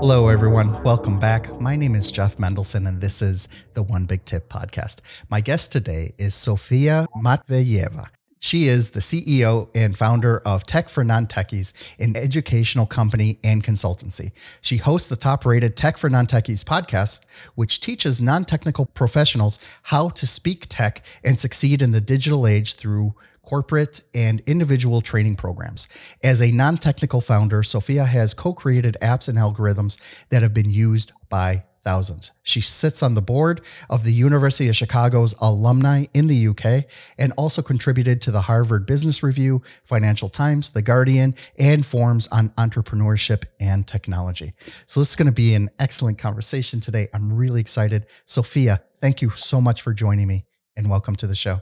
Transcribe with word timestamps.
Hello, 0.00 0.28
everyone. 0.28 0.82
Welcome 0.82 1.20
back. 1.20 1.60
My 1.60 1.76
name 1.76 1.94
is 1.94 2.10
Jeff 2.10 2.38
Mendelson, 2.38 2.88
and 2.88 3.02
this 3.02 3.20
is 3.20 3.50
the 3.74 3.82
One 3.82 4.06
Big 4.06 4.24
Tip 4.24 4.48
podcast. 4.48 5.02
My 5.28 5.42
guest 5.42 5.72
today 5.72 6.14
is 6.16 6.34
Sophia 6.34 7.06
Matveeva. 7.14 8.06
She 8.38 8.68
is 8.68 8.92
the 8.92 9.00
CEO 9.00 9.68
and 9.74 9.98
founder 9.98 10.38
of 10.46 10.64
Tech 10.64 10.88
for 10.88 11.04
Non 11.04 11.26
Techies, 11.26 11.74
an 11.98 12.16
educational 12.16 12.86
company 12.86 13.38
and 13.44 13.62
consultancy. 13.62 14.32
She 14.62 14.78
hosts 14.78 15.10
the 15.10 15.16
top 15.16 15.44
rated 15.44 15.76
Tech 15.76 15.98
for 15.98 16.08
Non 16.08 16.26
Techies 16.26 16.64
podcast, 16.64 17.26
which 17.54 17.82
teaches 17.82 18.22
non 18.22 18.46
technical 18.46 18.86
professionals 18.86 19.58
how 19.82 20.08
to 20.08 20.26
speak 20.26 20.64
tech 20.70 21.04
and 21.22 21.38
succeed 21.38 21.82
in 21.82 21.90
the 21.90 22.00
digital 22.00 22.46
age 22.46 22.76
through 22.76 23.14
corporate, 23.42 24.00
and 24.14 24.40
individual 24.46 25.00
training 25.00 25.36
programs. 25.36 25.88
As 26.22 26.40
a 26.40 26.50
non 26.50 26.76
technical 26.76 27.20
founder, 27.20 27.62
Sophia 27.62 28.04
has 28.04 28.34
co 28.34 28.52
created 28.52 28.96
apps 29.02 29.28
and 29.28 29.38
algorithms 29.38 30.00
that 30.30 30.42
have 30.42 30.54
been 30.54 30.70
used 30.70 31.12
by 31.28 31.64
thousands. 31.82 32.32
She 32.42 32.60
sits 32.60 33.02
on 33.02 33.14
the 33.14 33.22
board 33.22 33.62
of 33.88 34.04
the 34.04 34.12
University 34.12 34.68
of 34.68 34.76
Chicago's 34.76 35.34
alumni 35.40 36.06
in 36.14 36.26
the 36.26 36.48
UK 36.48 36.84
and 37.18 37.32
also 37.36 37.62
contributed 37.62 38.20
to 38.22 38.30
the 38.30 38.42
Harvard 38.42 38.86
Business 38.86 39.22
Review, 39.22 39.62
Financial 39.84 40.28
Times, 40.28 40.72
The 40.72 40.82
Guardian, 40.82 41.34
and 41.58 41.84
forums 41.84 42.28
on 42.28 42.50
entrepreneurship 42.50 43.44
and 43.60 43.86
technology. 43.86 44.52
So, 44.86 45.00
this 45.00 45.10
is 45.10 45.16
going 45.16 45.26
to 45.26 45.32
be 45.32 45.54
an 45.54 45.70
excellent 45.78 46.18
conversation 46.18 46.80
today. 46.80 47.08
I'm 47.14 47.32
really 47.32 47.60
excited. 47.60 48.06
Sophia, 48.24 48.82
thank 49.00 49.22
you 49.22 49.30
so 49.30 49.60
much 49.60 49.82
for 49.82 49.94
joining 49.94 50.28
me 50.28 50.44
and 50.76 50.90
welcome 50.90 51.16
to 51.16 51.26
the 51.26 51.34
show. 51.34 51.60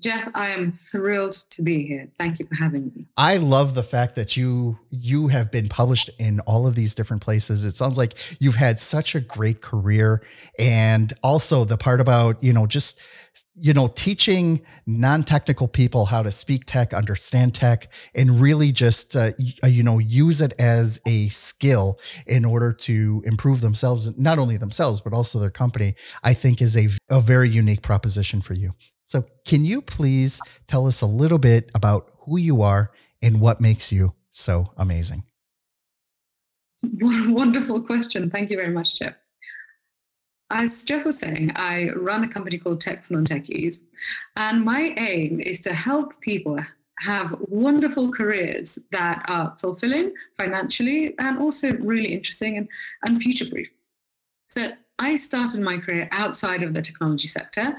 Jeff, 0.00 0.30
I 0.34 0.48
am 0.48 0.72
thrilled 0.72 1.32
to 1.50 1.62
be 1.62 1.86
here. 1.86 2.08
Thank 2.18 2.38
you 2.38 2.46
for 2.46 2.54
having 2.54 2.90
me. 2.96 3.06
I 3.16 3.36
love 3.36 3.74
the 3.74 3.82
fact 3.82 4.14
that 4.16 4.36
you 4.36 4.78
you 4.90 5.28
have 5.28 5.50
been 5.50 5.68
published 5.68 6.10
in 6.18 6.40
all 6.40 6.66
of 6.66 6.74
these 6.74 6.94
different 6.94 7.22
places. 7.22 7.64
It 7.64 7.76
sounds 7.76 7.98
like 7.98 8.14
you've 8.40 8.56
had 8.56 8.80
such 8.80 9.14
a 9.14 9.20
great 9.20 9.60
career 9.60 10.22
and 10.58 11.12
also 11.22 11.64
the 11.64 11.76
part 11.76 12.00
about, 12.00 12.42
you 12.42 12.52
know, 12.52 12.66
just 12.66 13.00
you 13.54 13.74
know, 13.74 13.88
teaching 13.88 14.62
non-technical 14.86 15.68
people 15.68 16.06
how 16.06 16.22
to 16.22 16.30
speak 16.30 16.64
tech, 16.64 16.94
understand 16.94 17.54
tech, 17.54 17.92
and 18.14 18.40
really 18.40 18.72
just 18.72 19.14
uh, 19.14 19.32
uh 19.62 19.66
you 19.66 19.82
know 19.82 19.98
use 19.98 20.40
it 20.40 20.54
as 20.58 21.00
a 21.06 21.28
skill 21.28 21.98
in 22.26 22.46
order 22.46 22.72
to 22.72 23.22
improve 23.26 23.60
themselves, 23.60 24.16
not 24.18 24.38
only 24.38 24.56
themselves 24.56 25.02
but 25.02 25.12
also 25.12 25.38
their 25.38 25.50
company. 25.50 25.94
I 26.24 26.32
think 26.32 26.62
is 26.62 26.76
a 26.76 26.88
a 27.10 27.20
very 27.20 27.50
unique 27.50 27.82
proposition 27.82 28.40
for 28.40 28.54
you. 28.54 28.72
So, 29.10 29.24
can 29.44 29.64
you 29.64 29.82
please 29.82 30.40
tell 30.68 30.86
us 30.86 31.02
a 31.02 31.06
little 31.06 31.40
bit 31.40 31.68
about 31.74 32.12
who 32.20 32.38
you 32.38 32.62
are 32.62 32.92
and 33.20 33.40
what 33.40 33.60
makes 33.60 33.90
you 33.90 34.14
so 34.30 34.72
amazing? 34.76 35.24
Wonderful 36.84 37.82
question. 37.82 38.30
Thank 38.30 38.52
you 38.52 38.56
very 38.56 38.72
much, 38.72 39.00
Jeff. 39.00 39.14
As 40.50 40.84
Jeff 40.84 41.04
was 41.04 41.18
saying, 41.18 41.50
I 41.56 41.90
run 41.96 42.22
a 42.22 42.28
company 42.28 42.56
called 42.56 42.80
Tech 42.80 43.04
for 43.04 43.14
Non-Techies, 43.14 43.78
and 44.36 44.64
my 44.64 44.94
aim 44.96 45.40
is 45.40 45.58
to 45.62 45.74
help 45.74 46.20
people 46.20 46.60
have 47.00 47.34
wonderful 47.40 48.12
careers 48.12 48.78
that 48.92 49.24
are 49.26 49.56
fulfilling 49.58 50.14
financially 50.38 51.18
and 51.18 51.36
also 51.36 51.72
really 51.78 52.12
interesting 52.12 52.58
and, 52.58 52.68
and 53.02 53.20
future-proof. 53.20 53.66
So 54.46 54.68
I 55.00 55.16
started 55.16 55.62
my 55.62 55.78
career 55.78 56.08
outside 56.12 56.62
of 56.62 56.74
the 56.74 56.82
technology 56.82 57.26
sector 57.26 57.74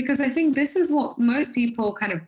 because 0.00 0.20
I 0.20 0.28
think 0.28 0.54
this 0.54 0.76
is 0.76 0.92
what 0.92 1.18
most 1.18 1.52
people 1.52 1.92
kind 1.92 2.12
of 2.12 2.20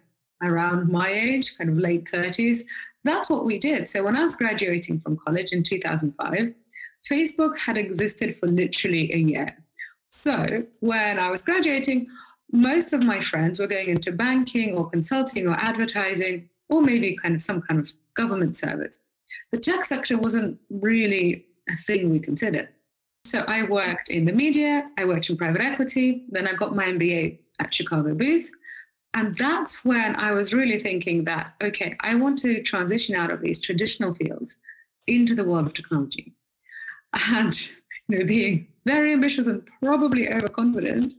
around 0.42 0.90
my 0.90 1.08
age, 1.08 1.56
kind 1.56 1.70
of 1.70 1.76
late 1.76 2.04
30s, 2.06 2.62
that's 3.04 3.30
what 3.30 3.44
we 3.44 3.60
did. 3.60 3.88
So 3.88 4.02
when 4.02 4.16
I 4.16 4.22
was 4.22 4.34
graduating 4.34 5.00
from 5.00 5.16
college 5.16 5.52
in 5.52 5.62
2005, 5.62 6.52
Facebook 7.08 7.56
had 7.56 7.78
existed 7.78 8.34
for 8.36 8.48
literally 8.48 9.12
a 9.12 9.18
year. 9.18 9.56
So 10.10 10.64
when 10.80 11.20
I 11.20 11.30
was 11.30 11.42
graduating, 11.42 12.08
most 12.50 12.92
of 12.92 13.04
my 13.04 13.20
friends 13.20 13.60
were 13.60 13.68
going 13.68 13.88
into 13.88 14.10
banking 14.10 14.76
or 14.76 14.90
consulting 14.90 15.46
or 15.46 15.54
advertising 15.54 16.48
or 16.68 16.82
maybe 16.82 17.16
kind 17.22 17.36
of 17.36 17.42
some 17.42 17.62
kind 17.62 17.78
of 17.78 17.92
government 18.16 18.56
service. 18.56 18.98
The 19.52 19.58
tech 19.58 19.84
sector 19.84 20.18
wasn't 20.18 20.58
really 20.70 21.46
a 21.68 21.76
thing 21.86 22.10
we 22.10 22.18
considered. 22.18 22.68
So 23.24 23.44
I 23.46 23.62
worked 23.62 24.08
in 24.08 24.24
the 24.24 24.32
media, 24.32 24.90
I 24.98 25.04
worked 25.04 25.30
in 25.30 25.36
private 25.36 25.62
equity, 25.62 26.24
then 26.30 26.48
I 26.48 26.54
got 26.54 26.74
my 26.74 26.86
MBA 26.86 27.38
at 27.60 27.74
Chicago 27.74 28.14
Booth. 28.14 28.50
And 29.14 29.36
that's 29.36 29.84
when 29.84 30.16
I 30.16 30.32
was 30.32 30.54
really 30.54 30.80
thinking 30.80 31.24
that, 31.24 31.54
okay, 31.62 31.96
I 32.00 32.14
want 32.14 32.38
to 32.38 32.62
transition 32.62 33.14
out 33.16 33.32
of 33.32 33.40
these 33.40 33.60
traditional 33.60 34.14
fields 34.14 34.56
into 35.06 35.34
the 35.34 35.44
world 35.44 35.66
of 35.66 35.74
technology. 35.74 36.34
And 37.28 37.60
you 38.08 38.18
know, 38.18 38.24
being 38.24 38.68
very 38.86 39.12
ambitious 39.12 39.46
and 39.46 39.68
probably 39.82 40.28
overconfident, 40.28 41.14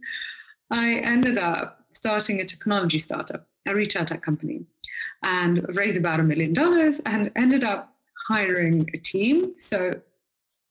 I 0.71 0.95
ended 0.95 1.37
up 1.37 1.85
starting 1.91 2.39
a 2.39 2.45
technology 2.45 2.99
startup, 2.99 3.47
a 3.67 3.75
retail 3.75 4.05
tech 4.05 4.21
company, 4.21 4.65
and 5.23 5.65
raised 5.75 5.97
about 5.97 6.19
a 6.19 6.23
million 6.23 6.53
dollars 6.53 7.01
and 7.05 7.31
ended 7.35 7.63
up 7.63 7.93
hiring 8.27 8.89
a 8.93 8.97
team. 8.97 9.53
So 9.57 10.01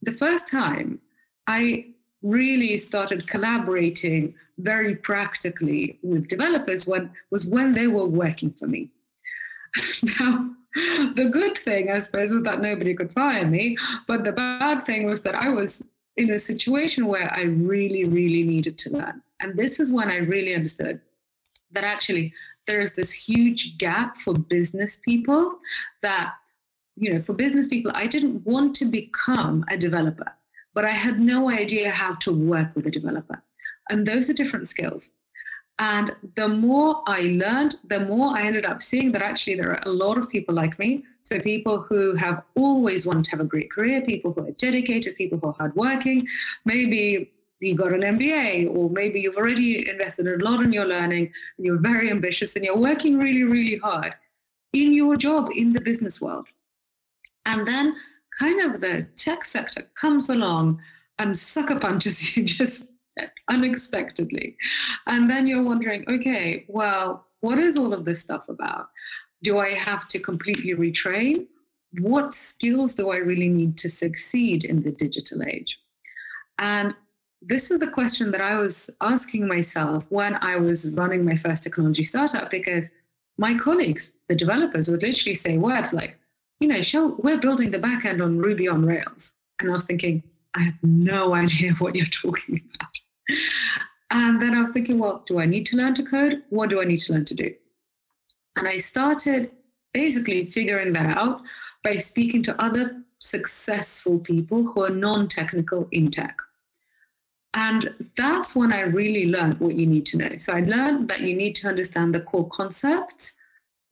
the 0.03 0.13
first 0.13 0.49
time 0.49 1.01
I 1.47 1.91
really 2.23 2.77
started 2.79 3.27
collaborating 3.27 4.35
very 4.59 4.95
practically 4.95 5.99
with 6.03 6.29
developers 6.29 6.87
when 6.87 7.11
was 7.31 7.47
when 7.47 7.73
they 7.73 7.87
were 7.87 8.07
working 8.07 8.53
for 8.53 8.67
me. 8.67 8.91
now, 10.21 10.51
the 11.15 11.29
good 11.33 11.57
thing, 11.59 11.91
I 11.91 11.99
suppose, 11.99 12.33
was 12.33 12.43
that 12.43 12.61
nobody 12.61 12.95
could 12.95 13.13
fire 13.13 13.47
me. 13.47 13.77
But 14.07 14.25
the 14.25 14.33
bad 14.33 14.85
thing 14.85 15.07
was 15.07 15.23
that 15.23 15.35
I 15.35 15.49
was 15.49 15.83
in 16.17 16.31
a 16.31 16.39
situation 16.39 17.07
where 17.07 17.33
I 17.33 17.43
really, 17.43 18.05
really 18.05 18.43
needed 18.43 18.77
to 18.79 18.91
learn. 18.91 19.23
And 19.41 19.59
this 19.59 19.81
is 19.81 19.91
when 19.91 20.11
I 20.11 20.19
really 20.19 20.55
understood 20.55 21.01
that 21.73 21.85
actually 21.85 22.35
there 22.67 22.81
is 22.81 22.95
this 22.95 23.13
huge 23.13 23.79
gap 23.79 24.19
for 24.19 24.35
business 24.35 24.97
people 24.97 25.59
that, 26.03 26.35
you 26.97 27.15
know, 27.15 27.23
for 27.23 27.33
business 27.33 27.69
people, 27.69 27.91
I 27.95 28.07
didn't 28.07 28.45
want 28.45 28.77
to 28.77 28.85
become 28.85 29.65
a 29.71 29.77
developer 29.77 30.33
but 30.75 30.85
I 30.85 30.91
had 30.91 31.21
no 31.21 31.51
idea 31.51 31.91
how 31.91 32.15
to 32.17 32.33
work 32.33 32.75
with 32.75 32.87
a 32.87 32.91
developer. 32.91 33.43
And 33.91 34.07
those 34.07 34.31
are 34.31 34.35
different 34.35 34.69
skills. 34.69 35.11
And 35.79 36.15
the 36.37 36.47
more 36.47 37.03
I 37.07 37.23
learned, 37.23 37.77
the 37.89 38.01
more 38.01 38.37
I 38.37 38.43
ended 38.43 38.67
up 38.67 38.83
seeing 38.83 39.13
that 39.13 39.23
actually 39.23 39.55
there 39.55 39.71
are 39.71 39.83
a 39.87 39.89
lot 39.89 40.19
of 40.19 40.29
people 40.29 40.55
like 40.55 40.79
me. 40.79 41.05
So 41.23 41.41
people 41.41 41.83
who 41.83 42.15
have 42.17 42.43
always 42.55 43.07
wanted 43.07 43.25
to 43.25 43.31
have 43.33 43.41
a 43.41 43.45
great 43.45 43.71
career, 43.71 44.03
people 44.03 44.33
who 44.33 44.47
are 44.47 44.51
dedicated, 44.53 45.17
people 45.17 45.39
who 45.39 45.49
are 45.49 45.55
hardworking. 45.55 46.27
Maybe 46.67 47.31
you 47.61 47.75
got 47.75 47.93
an 47.93 48.01
MBA, 48.01 48.75
or 48.75 48.91
maybe 48.91 49.21
you've 49.21 49.37
already 49.37 49.89
invested 49.89 50.27
a 50.27 50.43
lot 50.43 50.63
in 50.63 50.73
your 50.73 50.87
learning, 50.87 51.33
and 51.57 51.67
you're 51.67 51.79
very 51.79 52.11
ambitious, 52.11 52.57
and 52.57 52.65
you're 52.65 52.77
working 52.77 53.19
really, 53.19 53.45
really 53.45 53.79
hard 53.79 54.15
in 54.73 54.93
your 54.93 55.17
job 55.17 55.51
in 55.55 55.73
the 55.73 55.81
business 55.81 56.21
world. 56.21 56.47
And 57.47 57.67
then 57.67 57.97
kind 58.41 58.61
of 58.63 58.81
the 58.81 59.07
tech 59.17 59.45
sector 59.45 59.83
comes 60.01 60.29
along 60.29 60.81
and 61.19 61.37
sucker 61.37 61.79
punches 61.79 62.37
you 62.37 62.43
just 62.43 62.87
unexpectedly. 63.49 64.57
And 65.07 65.29
then 65.29 65.47
you're 65.47 65.63
wondering, 65.63 66.05
okay, 66.09 66.65
well, 66.69 67.27
what 67.41 67.59
is 67.59 67.77
all 67.77 67.93
of 67.93 68.05
this 68.05 68.21
stuff 68.21 68.49
about? 68.49 68.89
Do 69.43 69.59
I 69.59 69.71
have 69.71 70.09
to 70.09 70.19
completely 70.19 70.75
retrain? 70.75 71.47
What 71.99 72.35
skills 72.35 72.95
do 72.95 73.11
I 73.11 73.17
really 73.17 73.49
need 73.49 73.77
to 73.79 73.91
succeed 73.91 74.65
in 74.65 74.83
the 74.83 74.93
digital 74.93 75.43
age? 75.43 75.79
And 76.59 76.95
this 77.43 77.71
is 77.71 77.79
the 77.79 77.91
question 77.91 78.31
that 78.33 78.43
I 78.43 78.57
was 78.57 78.91
asking 79.01 79.49
myself 79.49 80.05
when 80.11 80.39
I 80.43 80.57
was 80.57 80.91
running 80.91 81.25
my 81.25 81.37
first 81.37 81.63
technology 81.63 82.05
startup 82.05 82.51
because 82.51 82.89
my 83.39 83.55
colleagues, 83.55 84.13
the 84.29 84.35
developers, 84.35 84.89
would 84.89 85.03
literally 85.03 85.35
say 85.35 85.57
words 85.57 85.93
like, 85.93 86.20
you 86.61 86.69
know, 86.69 86.83
Shell, 86.83 87.17
we're 87.19 87.39
building 87.39 87.71
the 87.71 87.79
backend 87.79 88.23
on 88.23 88.39
Ruby 88.39 88.69
on 88.69 88.85
Rails. 88.85 89.33
And 89.59 89.71
I 89.71 89.73
was 89.73 89.87
thinking, 89.87 90.23
I 90.55 90.63
have 90.63 90.75
no 90.83 91.35
idea 91.45 91.73
what 91.73 91.97
you're 91.97 92.07
talking 92.07 92.61
about. 92.75 93.39
And 94.11 94.43
then 94.43 94.55
I 94.55 94.61
was 94.61 94.73
thinking, 94.73 94.99
well, 94.99 95.25
do 95.27 95.39
I 95.39 95.47
need 95.47 95.67
to 95.67 95.77
learn 95.77 95.95
to 95.95 96.03
code? 96.03 96.43
What 96.51 96.69
do 96.69 96.81
I 96.81 96.85
need 96.85 96.99
to 97.01 97.13
learn 97.13 97.25
to 97.27 97.35
do? 97.35 97.55
And 98.57 98.67
I 98.69 98.79
started 98.79 99.53
basically 99.95 100.47
figuring 100.47 100.93
that 100.93 101.17
out 101.17 101.43
by 101.83 101.97
speaking 101.97 102.43
to 102.45 102.63
other 102.63 103.03
successful 103.21 104.19
people 104.19 104.65
who 104.65 104.85
are 104.85 104.91
non 104.91 105.29
technical 105.29 105.89
in 105.93 106.11
tech. 106.11 106.37
And 107.55 107.95
that's 108.17 108.55
when 108.55 108.73
I 108.73 108.83
really 108.83 109.27
learned 109.27 109.61
what 109.61 109.75
you 109.75 109.87
need 109.87 110.07
to 110.07 110.17
know. 110.17 110.37
So 110.39 110.53
I 110.53 110.61
learned 110.61 111.09
that 111.09 111.21
you 111.21 111.35
need 111.35 111.55
to 111.57 111.69
understand 111.69 112.15
the 112.15 112.21
core 112.21 112.49
concepts 112.49 113.35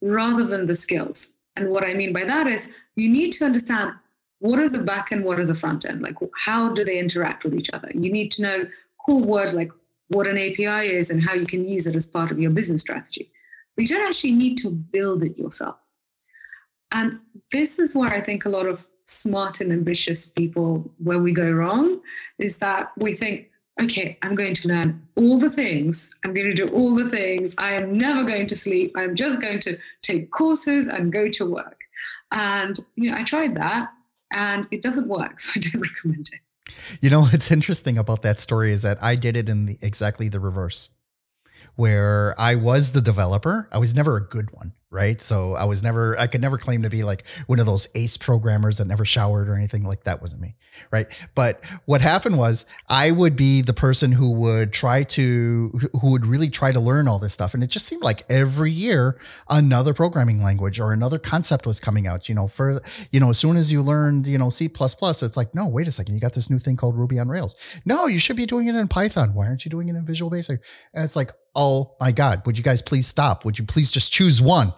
rather 0.01 0.45
than 0.45 0.67
the 0.67 0.77
skills. 0.77 1.29
And 1.59 1.71
what 1.71 1.85
I 1.85 1.93
mean 1.93 2.13
by 2.13 2.25
that 2.25 2.47
is 2.47 2.71
you 2.95 3.09
need 3.09 3.33
to 3.33 3.45
understand 3.45 3.93
what 4.39 4.61
is 4.61 4.75
a 4.75 4.79
back 4.79 5.11
end, 5.11 5.25
what 5.25 5.41
is 5.41 5.51
a 5.51 5.55
front 5.55 5.85
end? 5.85 6.03
Like 6.03 6.15
how 6.37 6.73
do 6.73 6.85
they 6.85 7.01
interact 7.01 7.43
with 7.43 7.55
each 7.55 7.71
other? 7.73 7.91
You 7.93 8.13
need 8.13 8.31
to 8.33 8.43
know 8.43 8.69
cool 9.05 9.25
words 9.25 9.53
like 9.55 9.73
what 10.09 10.29
an 10.29 10.39
API 10.39 10.89
is 10.89 11.11
and 11.11 11.21
how 11.21 11.35
you 11.35 11.47
can 11.47 11.69
use 11.69 11.89
it 11.89 11.97
as 11.97 12.07
part 12.07 12.31
of 12.31 12.39
your 12.39 12.53
business 12.53 12.83
strategy. 12.83 13.31
But 13.75 13.83
you 13.83 13.97
don't 13.97 14.07
actually 14.07 14.33
need 14.33 14.57
to 14.59 14.71
build 14.71 15.25
it 15.25 15.37
yourself. 15.37 15.77
And 16.93 17.19
this 17.51 17.81
is 17.81 17.95
where 17.95 18.11
I 18.11 18.21
think 18.21 18.45
a 18.45 18.49
lot 18.49 18.67
of 18.67 18.87
smart 19.05 19.61
and 19.61 19.73
ambitious 19.73 20.27
people 20.27 20.89
where 20.99 21.19
we 21.19 21.33
go 21.33 21.51
wrong 21.51 22.01
is 22.39 22.59
that 22.59 22.93
we 22.97 23.17
think 23.17 23.48
okay 23.81 24.19
i'm 24.23 24.35
going 24.35 24.55
to 24.55 24.69
learn 24.69 25.01
all 25.17 25.39
the 25.39 25.51
things. 25.51 26.15
I'm 26.25 26.33
going 26.33 26.47
to 26.47 26.55
do 26.55 26.73
all 26.73 26.95
the 26.95 27.11
things. 27.11 27.55
I 27.59 27.73
am 27.73 27.99
never 27.99 28.23
going 28.23 28.47
to 28.47 28.57
sleep. 28.57 28.93
I'm 28.97 29.17
just 29.17 29.41
going 29.41 29.59
to 29.61 29.77
take 30.03 30.31
courses 30.31 30.87
and 30.87 31.13
go 31.13 31.29
to 31.29 31.45
work. 31.45 31.81
And 32.31 32.79
you 32.95 33.11
know 33.11 33.17
i 33.17 33.25
tried 33.25 33.55
that 33.57 33.89
and 34.33 34.67
it 34.71 34.83
doesn't 34.83 35.09
work 35.09 35.41
so 35.45 35.53
i 35.57 35.61
don't 35.61 35.81
recommend 35.81 36.31
it. 36.33 36.41
You 37.01 37.11
know 37.11 37.23
what's 37.23 37.51
interesting 37.51 37.99
about 37.99 38.23
that 38.23 38.41
story 38.41 38.73
is 38.73 38.83
that 38.83 39.03
i 39.03 39.15
did 39.15 39.37
it 39.37 39.49
in 39.49 39.67
the 39.67 39.79
exactly 39.83 40.29
the 40.29 40.41
reverse 40.41 40.91
where 41.79 42.35
I 42.37 42.57
was 42.57 42.91
the 42.91 43.01
developer. 43.01 43.69
I 43.71 43.79
was 43.79 43.95
never 43.95 44.17
a 44.17 44.21
good 44.21 44.51
one, 44.53 44.73
right? 44.91 45.21
So 45.21 45.53
I 45.55 45.65
was 45.65 45.83
never, 45.83 46.19
I 46.19 46.27
could 46.27 46.41
never 46.41 46.57
claim 46.57 46.83
to 46.83 46.91
be 46.91 47.03
like 47.03 47.25
one 47.47 47.61
of 47.61 47.67
those 47.67 47.89
ace 47.95 48.17
programmers 48.17 48.79
that 48.79 48.87
never 48.87 49.05
showered 49.05 49.49
or 49.49 49.55
anything 49.55 49.85
like 49.85 50.05
that. 50.05 50.23
Wasn't 50.23 50.41
me, 50.41 50.57
right? 50.91 51.07
But 51.35 51.61
what 51.85 52.01
happened 52.01 52.39
was 52.39 52.65
I 52.89 53.11
would 53.11 53.37
be 53.37 53.61
the 53.61 53.75
person 53.75 54.13
who 54.13 54.33
would 54.33 54.73
try 54.73 55.03
to, 55.03 55.79
who 56.01 56.11
would 56.11 56.25
really 56.25 56.49
try 56.49 56.73
to 56.73 56.81
learn 56.81 57.07
all 57.07 57.19
this 57.19 57.35
stuff. 57.35 57.53
And 57.53 57.63
it 57.63 57.69
just 57.69 57.87
seemed 57.87 58.03
like 58.03 58.25
every 58.31 58.73
year 58.73 59.21
another 59.49 59.93
programming 59.93 60.43
language 60.43 60.81
or 60.81 60.93
another 60.93 61.19
concept 61.19 61.67
was 61.67 61.81
coming 61.81 62.07
out, 62.07 62.29
you 62.29 62.35
know, 62.35 62.49
for, 62.49 62.81
you 63.13 63.21
know, 63.21 63.29
as 63.29 63.39
soon 63.39 63.57
as 63.57 63.71
you 63.71 63.83
learned, 63.83 64.27
you 64.27 64.39
know, 64.39 64.49
C++, 64.49 64.71
it's 64.75 65.37
like, 65.37 65.55
no, 65.55 65.67
wait 65.67 65.89
a 65.89 65.93
second, 65.93 66.15
you 66.15 66.21
got 66.21 66.33
this 66.33 66.49
new 66.49 66.59
thing 66.59 66.77
called 66.77 66.97
Ruby 66.97 67.19
on 67.19 67.29
Rails. 67.29 67.57
No, 67.85 68.07
you 68.07 68.19
should 68.19 68.37
be 68.37 68.47
doing 68.47 68.69
it 68.69 68.75
in 68.75 68.89
Python. 68.89 69.35
Why 69.35 69.49
aren't 69.49 69.67
you 69.67 69.71
doing 69.71 69.89
it 69.89 69.97
in 69.97 70.07
Visual 70.07 70.31
Basic? 70.31 70.63
And 70.95 71.05
it's 71.05 71.17
like, 71.17 71.31
oh 71.55 71.97
my 72.01 72.13
God, 72.13 72.45
would 72.47 72.59
you 72.59 72.65
guys 72.65 72.83
please 72.83 73.07
stop? 73.07 73.45
Would 73.45 73.59
you 73.59 73.65
please 73.65 73.91
just 73.91 74.13
choose 74.13 74.41
one? 74.41 74.73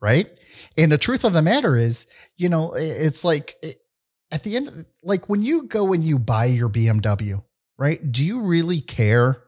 Right. 0.00 0.28
And 0.76 0.90
the 0.90 0.98
truth 0.98 1.24
of 1.24 1.32
the 1.32 1.42
matter 1.42 1.76
is, 1.76 2.06
you 2.36 2.48
know, 2.48 2.72
it's 2.74 3.24
like 3.24 3.56
at 4.30 4.42
the 4.42 4.56
end, 4.56 4.86
like 5.02 5.28
when 5.28 5.42
you 5.42 5.66
go 5.66 5.92
and 5.92 6.04
you 6.04 6.18
buy 6.18 6.46
your 6.46 6.68
BMW, 6.68 7.42
right? 7.78 8.10
Do 8.10 8.24
you 8.24 8.42
really 8.42 8.80
care? 8.80 9.42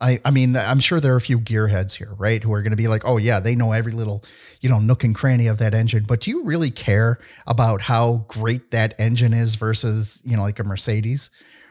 I, 0.00 0.20
I 0.24 0.30
mean, 0.30 0.56
I'm 0.56 0.78
sure 0.78 1.00
there 1.00 1.14
are 1.14 1.18
a 1.18 1.20
few 1.20 1.40
gearheads 1.40 1.96
here, 1.96 2.14
right? 2.18 2.42
Who 2.42 2.52
are 2.52 2.62
going 2.62 2.70
to 2.70 2.76
be 2.76 2.86
like, 2.86 3.02
oh, 3.04 3.16
yeah, 3.16 3.40
they 3.40 3.56
know 3.56 3.72
every 3.72 3.92
little, 3.92 4.24
you 4.60 4.68
know, 4.68 4.78
nook 4.78 5.02
and 5.02 5.14
cranny 5.14 5.48
of 5.48 5.58
that 5.58 5.74
engine. 5.74 6.04
But 6.06 6.20
do 6.20 6.30
you 6.30 6.44
really 6.44 6.70
care 6.70 7.18
about 7.48 7.80
how 7.80 8.26
great 8.28 8.70
that 8.70 8.94
engine 9.00 9.32
is 9.32 9.56
versus, 9.56 10.22
you 10.24 10.36
know, 10.36 10.42
like 10.42 10.60
a 10.60 10.64
Mercedes 10.64 11.30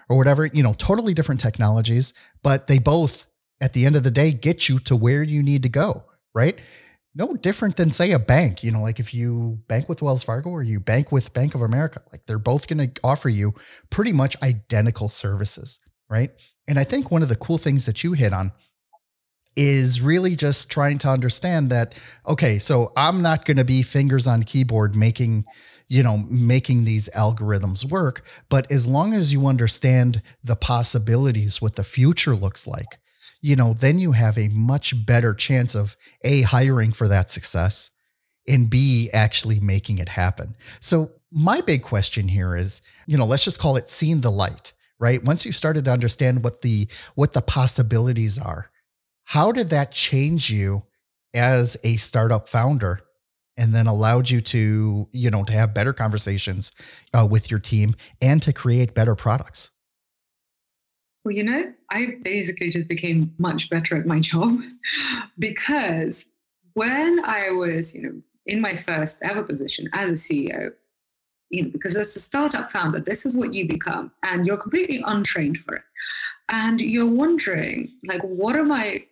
or 0.10 0.18
whatever? 0.18 0.46
You 0.46 0.64
know, 0.64 0.74
totally 0.74 1.14
different 1.14 1.40
technologies, 1.40 2.14
but 2.44 2.68
they 2.68 2.80
both 2.80 3.27
at 3.62 3.74
the 3.74 3.86
end 3.86 3.96
of 3.96 4.04
the 4.04 4.12
day 4.12 4.32
get 4.32 4.70
you 4.70 4.80
to 4.80 4.96
where 4.96 5.24
you 5.24 5.42
need 5.42 5.64
to 5.64 5.70
go, 5.70 6.04
right? 6.34 6.60
No 7.16 7.34
different 7.34 7.78
than 7.78 7.92
say 7.92 8.12
a 8.12 8.20
bank, 8.20 8.64
you 8.64 8.72
know, 8.72 8.82
like 8.82 9.00
if 9.00 9.14
you 9.14 9.60
bank 9.68 9.90
with 9.90 10.02
Wells 10.02 10.24
Fargo 10.24 10.50
or 10.50 10.62
you 10.62 10.80
bank 10.80 11.12
with 11.12 11.34
Bank 11.34 11.56
of 11.56 11.62
America, 11.62 12.02
like 12.12 12.26
they're 12.28 12.38
both 12.38 12.68
going 12.68 12.92
to 12.92 13.02
offer 13.04 13.30
you 13.30 13.56
pretty 13.90 14.14
much 14.14 14.42
identical 14.44 15.10
services, 15.10 15.80
right? 16.10 16.32
And 16.68 16.78
I 16.78 16.84
think 16.84 17.10
one 17.10 17.24
of 17.24 17.30
the 17.30 17.36
cool 17.36 17.58
things 17.58 17.86
that 17.88 18.04
you 18.04 18.14
hit 18.14 18.34
on 18.34 18.52
is 19.56 20.02
really 20.02 20.36
just 20.36 20.70
trying 20.70 21.00
to 21.00 21.10
understand 21.10 21.72
that 21.72 22.00
okay, 22.28 22.60
so 22.60 22.92
I'm 22.96 23.24
not 23.24 23.46
going 23.46 23.58
to 23.58 23.66
be 23.66 23.82
fingers 23.82 24.28
on 24.28 24.44
keyboard 24.44 24.96
making 24.96 25.46
you 25.88 26.04
know 26.04 26.18
making 26.30 26.84
these 26.84 27.10
algorithms 27.16 27.90
work 27.90 28.26
but 28.50 28.70
as 28.72 28.86
long 28.86 29.14
as 29.14 29.32
you 29.32 29.48
understand 29.48 30.22
the 30.44 30.56
possibilities 30.56 31.62
what 31.62 31.76
the 31.76 31.84
future 31.84 32.36
looks 32.36 32.68
like 32.68 33.00
you 33.42 33.56
know, 33.56 33.74
then 33.74 34.00
you 34.00 34.14
have 34.14 34.38
a 34.38 34.50
much 34.50 35.06
better 35.06 35.34
chance 35.34 35.76
of 35.76 35.96
A, 36.24 36.42
hiring 36.42 36.92
for 36.92 37.08
that 37.08 37.30
success 37.30 37.92
and 38.48 38.70
B, 38.70 39.10
actually 39.14 39.60
making 39.60 39.98
it 39.98 40.10
happen. 40.10 40.56
So, 40.80 41.12
my 41.30 41.60
big 41.60 41.84
question 41.84 42.30
here 42.30 42.56
is, 42.56 42.82
you 43.06 43.18
know, 43.18 43.26
let's 43.26 43.44
just 43.44 43.60
call 43.60 43.76
it 43.76 43.90
seeing 43.90 44.22
the 44.22 44.32
light, 44.32 44.72
right? 44.98 45.22
Once 45.24 45.46
you 45.46 45.52
started 45.52 45.84
to 45.86 45.92
understand 45.92 46.44
what 46.44 46.62
the 46.62 46.88
what 47.16 47.34
the 47.34 47.42
possibilities 47.42 48.40
are, 48.40 48.72
how 49.26 49.52
did 49.52 49.70
that 49.72 49.92
change 49.92 50.50
you 50.50 50.84
as 51.34 51.76
a 51.84 51.98
startup 51.98 52.48
founder 52.48 53.02
and 53.58 53.76
then 53.76 53.88
allowed 53.88 54.30
you 54.30 54.40
to, 54.40 55.10
you 55.12 55.30
know, 55.30 55.44
to 55.44 55.52
have 55.52 55.74
better 55.74 55.92
conversations 55.92 56.72
uh, 57.14 57.28
with 57.30 57.52
your 57.52 57.60
team 57.60 57.96
and 58.22 58.42
to 58.44 58.54
create 58.54 58.96
better 58.96 59.16
products? 59.16 59.72
Well, 61.28 61.36
you 61.36 61.44
know, 61.44 61.74
I 61.92 62.20
basically 62.22 62.70
just 62.70 62.88
became 62.88 63.36
much 63.38 63.70
better 63.70 63.98
at 63.98 64.06
my 64.06 64.20
job 64.32 64.62
because 65.38 66.26
when 66.74 67.20
I 67.26 67.50
was, 67.50 67.94
you 67.94 68.02
know, 68.02 68.22
in 68.46 68.62
my 68.62 68.78
first 68.78 69.18
ever 69.22 69.44
position 69.44 69.90
as 69.92 70.10
a 70.10 70.14
CEO, 70.14 70.70
you 71.50 71.64
know, 71.64 71.70
because 71.70 71.98
as 71.98 72.16
a 72.16 72.22
startup 72.22 72.72
founder, 72.72 73.02
this 73.02 73.26
is 73.26 73.36
what 73.36 73.54
you 73.54 73.68
become, 73.68 74.10
and 74.24 74.48
you're 74.48 74.56
completely 74.56 75.04
untrained 75.06 75.58
for 75.58 75.76
it. 75.76 75.84
And 76.48 76.80
you're 76.80 77.06
wondering, 77.06 77.92
like, 78.06 78.22
what 78.22 78.56
am 78.56 78.72
I, 78.72 79.08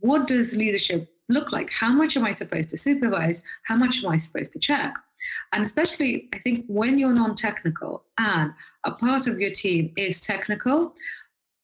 what 0.00 0.26
does 0.26 0.56
leadership 0.56 1.12
look 1.28 1.52
like? 1.52 1.68
How 1.70 1.92
much 1.92 2.16
am 2.16 2.24
I 2.24 2.32
supposed 2.32 2.70
to 2.70 2.78
supervise? 2.78 3.42
How 3.66 3.76
much 3.76 4.02
am 4.02 4.10
I 4.10 4.16
supposed 4.16 4.54
to 4.54 4.58
check? 4.58 4.94
And 5.52 5.64
especially, 5.64 6.30
I 6.32 6.38
think 6.38 6.64
when 6.66 6.98
you're 6.98 7.12
non 7.12 7.34
technical 7.34 8.04
and 8.18 8.52
a 8.84 8.90
part 8.90 9.26
of 9.26 9.38
your 9.38 9.50
team 9.50 9.92
is 9.96 10.20
technical, 10.20 10.94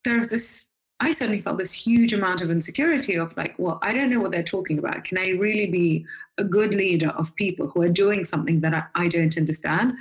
there's 0.05 0.29
this 0.29 0.67
I 1.01 1.13
certainly 1.13 1.43
felt 1.43 1.59
this 1.59 1.73
huge 1.73 2.13
amount 2.13 2.41
of 2.41 2.51
insecurity 2.51 3.17
of 3.17 3.37
like, 3.37 3.55
well, 3.57 3.79
I 3.83 3.93
don't 3.93 4.11
know 4.11 4.19
what 4.19 4.33
they're 4.33 4.43
talking 4.43 4.79
about. 4.79 5.05
Can 5.05 5.17
I 5.17 5.31
really 5.31 5.67
be 5.67 6.05
a 6.39 6.45
good 6.45 6.75
leader 6.75 7.11
of 7.11 7.35
people 7.37 7.69
who 7.69 7.83
are 7.83 7.89
doing 7.89 8.25
something 8.25 8.61
that 8.63 8.75
I, 8.75 8.83
I 8.97 9.09
don't 9.09 9.37
understand? 9.37 9.95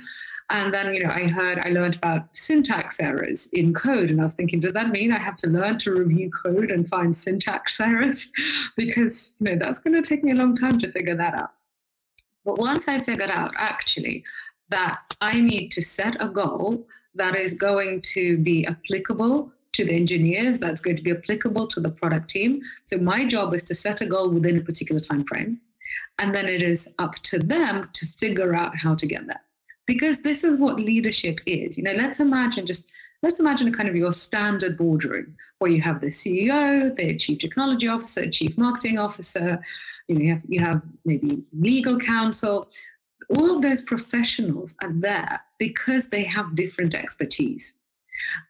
And 0.50 0.72
then, 0.72 0.94
you 0.94 1.04
know, 1.04 1.10
I 1.10 1.28
heard, 1.28 1.58
I 1.58 1.68
learned 1.68 1.96
about 1.96 2.28
syntax 2.32 2.98
errors 2.98 3.46
in 3.52 3.74
code. 3.74 4.10
And 4.10 4.20
I 4.20 4.24
was 4.24 4.34
thinking, 4.34 4.60
does 4.60 4.72
that 4.72 4.88
mean 4.88 5.12
I 5.12 5.18
have 5.18 5.36
to 5.38 5.46
learn 5.46 5.78
to 5.80 5.92
review 5.92 6.30
code 6.30 6.70
and 6.70 6.88
find 6.88 7.14
syntax 7.14 7.78
errors? 7.80 8.28
because, 8.76 9.36
you 9.40 9.50
know, 9.50 9.58
that's 9.58 9.78
going 9.78 10.00
to 10.00 10.08
take 10.08 10.24
me 10.24 10.32
a 10.32 10.36
long 10.36 10.56
time 10.56 10.78
to 10.78 10.90
figure 10.90 11.16
that 11.16 11.34
out. 11.34 11.52
But 12.44 12.58
once 12.58 12.88
I 12.88 12.98
figured 12.98 13.30
out 13.30 13.52
actually 13.56 14.24
that 14.70 15.00
I 15.20 15.40
need 15.40 15.70
to 15.72 15.82
set 15.82 16.16
a 16.20 16.28
goal 16.28 16.86
that 17.14 17.36
is 17.36 17.54
going 17.54 18.00
to 18.14 18.38
be 18.38 18.66
applicable 18.66 19.52
to 19.72 19.84
the 19.84 19.94
engineers 19.94 20.58
that's 20.58 20.80
going 20.80 20.96
to 20.96 21.02
be 21.02 21.10
applicable 21.10 21.66
to 21.68 21.80
the 21.80 21.90
product 21.90 22.30
team. 22.30 22.62
So 22.84 22.98
my 22.98 23.26
job 23.26 23.54
is 23.54 23.62
to 23.64 23.74
set 23.74 24.00
a 24.00 24.06
goal 24.06 24.30
within 24.30 24.58
a 24.58 24.62
particular 24.62 25.00
time 25.00 25.24
frame. 25.24 25.60
And 26.18 26.34
then 26.34 26.46
it 26.46 26.62
is 26.62 26.88
up 26.98 27.14
to 27.16 27.38
them 27.38 27.88
to 27.92 28.06
figure 28.06 28.54
out 28.54 28.76
how 28.76 28.94
to 28.94 29.06
get 29.06 29.26
there. 29.26 29.42
Because 29.86 30.22
this 30.22 30.44
is 30.44 30.58
what 30.58 30.76
leadership 30.76 31.40
is. 31.46 31.78
You 31.78 31.84
know, 31.84 31.92
let's 31.92 32.20
imagine 32.20 32.66
just 32.66 32.84
let's 33.22 33.40
imagine 33.40 33.68
a 33.68 33.72
kind 33.72 33.88
of 33.88 33.96
your 33.96 34.12
standard 34.12 34.76
boardroom 34.76 35.36
where 35.58 35.70
you 35.70 35.80
have 35.80 36.00
the 36.00 36.08
CEO, 36.08 36.94
the 36.94 37.16
chief 37.16 37.38
technology 37.38 37.88
officer, 37.88 38.28
chief 38.30 38.56
marketing 38.58 38.98
officer, 38.98 39.60
you 40.08 40.14
know, 40.16 40.22
you 40.22 40.32
have 40.32 40.42
you 40.48 40.60
have 40.60 40.82
maybe 41.04 41.42
legal 41.58 41.98
counsel. 41.98 42.70
All 43.36 43.56
of 43.56 43.62
those 43.62 43.82
professionals 43.82 44.74
are 44.82 44.92
there 44.92 45.40
because 45.58 46.08
they 46.08 46.24
have 46.24 46.54
different 46.54 46.94
expertise. 46.94 47.74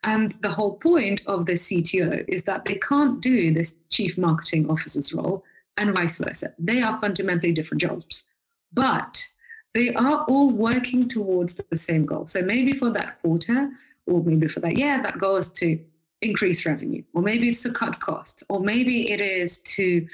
And 0.04 0.34
the 0.40 0.50
whole 0.50 0.76
point 0.76 1.22
of 1.26 1.46
the 1.46 1.52
CTO 1.52 2.24
is 2.28 2.42
that 2.44 2.64
they 2.64 2.76
can't 2.76 3.20
do 3.20 3.52
this 3.52 3.78
chief 3.90 4.18
marketing 4.18 4.70
officer's 4.70 5.12
role 5.12 5.44
and 5.76 5.94
vice 5.94 6.18
versa. 6.18 6.54
They 6.58 6.82
are 6.82 7.00
fundamentally 7.00 7.52
different 7.52 7.80
jobs, 7.80 8.24
but 8.72 9.24
they 9.74 9.94
are 9.94 10.24
all 10.24 10.50
working 10.50 11.08
towards 11.08 11.54
the 11.54 11.76
same 11.76 12.04
goal. 12.06 12.26
So 12.26 12.42
maybe 12.42 12.72
for 12.72 12.90
that 12.90 13.20
quarter 13.22 13.70
or 14.06 14.22
maybe 14.22 14.48
for 14.48 14.60
that 14.60 14.76
year, 14.76 15.02
that 15.02 15.18
goal 15.18 15.36
is 15.36 15.50
to 15.52 15.78
increase 16.22 16.66
revenue, 16.66 17.02
or 17.14 17.22
maybe 17.22 17.48
it's 17.48 17.62
to 17.62 17.70
cut 17.70 18.00
costs, 18.00 18.42
or 18.48 18.60
maybe 18.60 19.10
it 19.10 19.20
is 19.20 19.58
to 19.62 20.06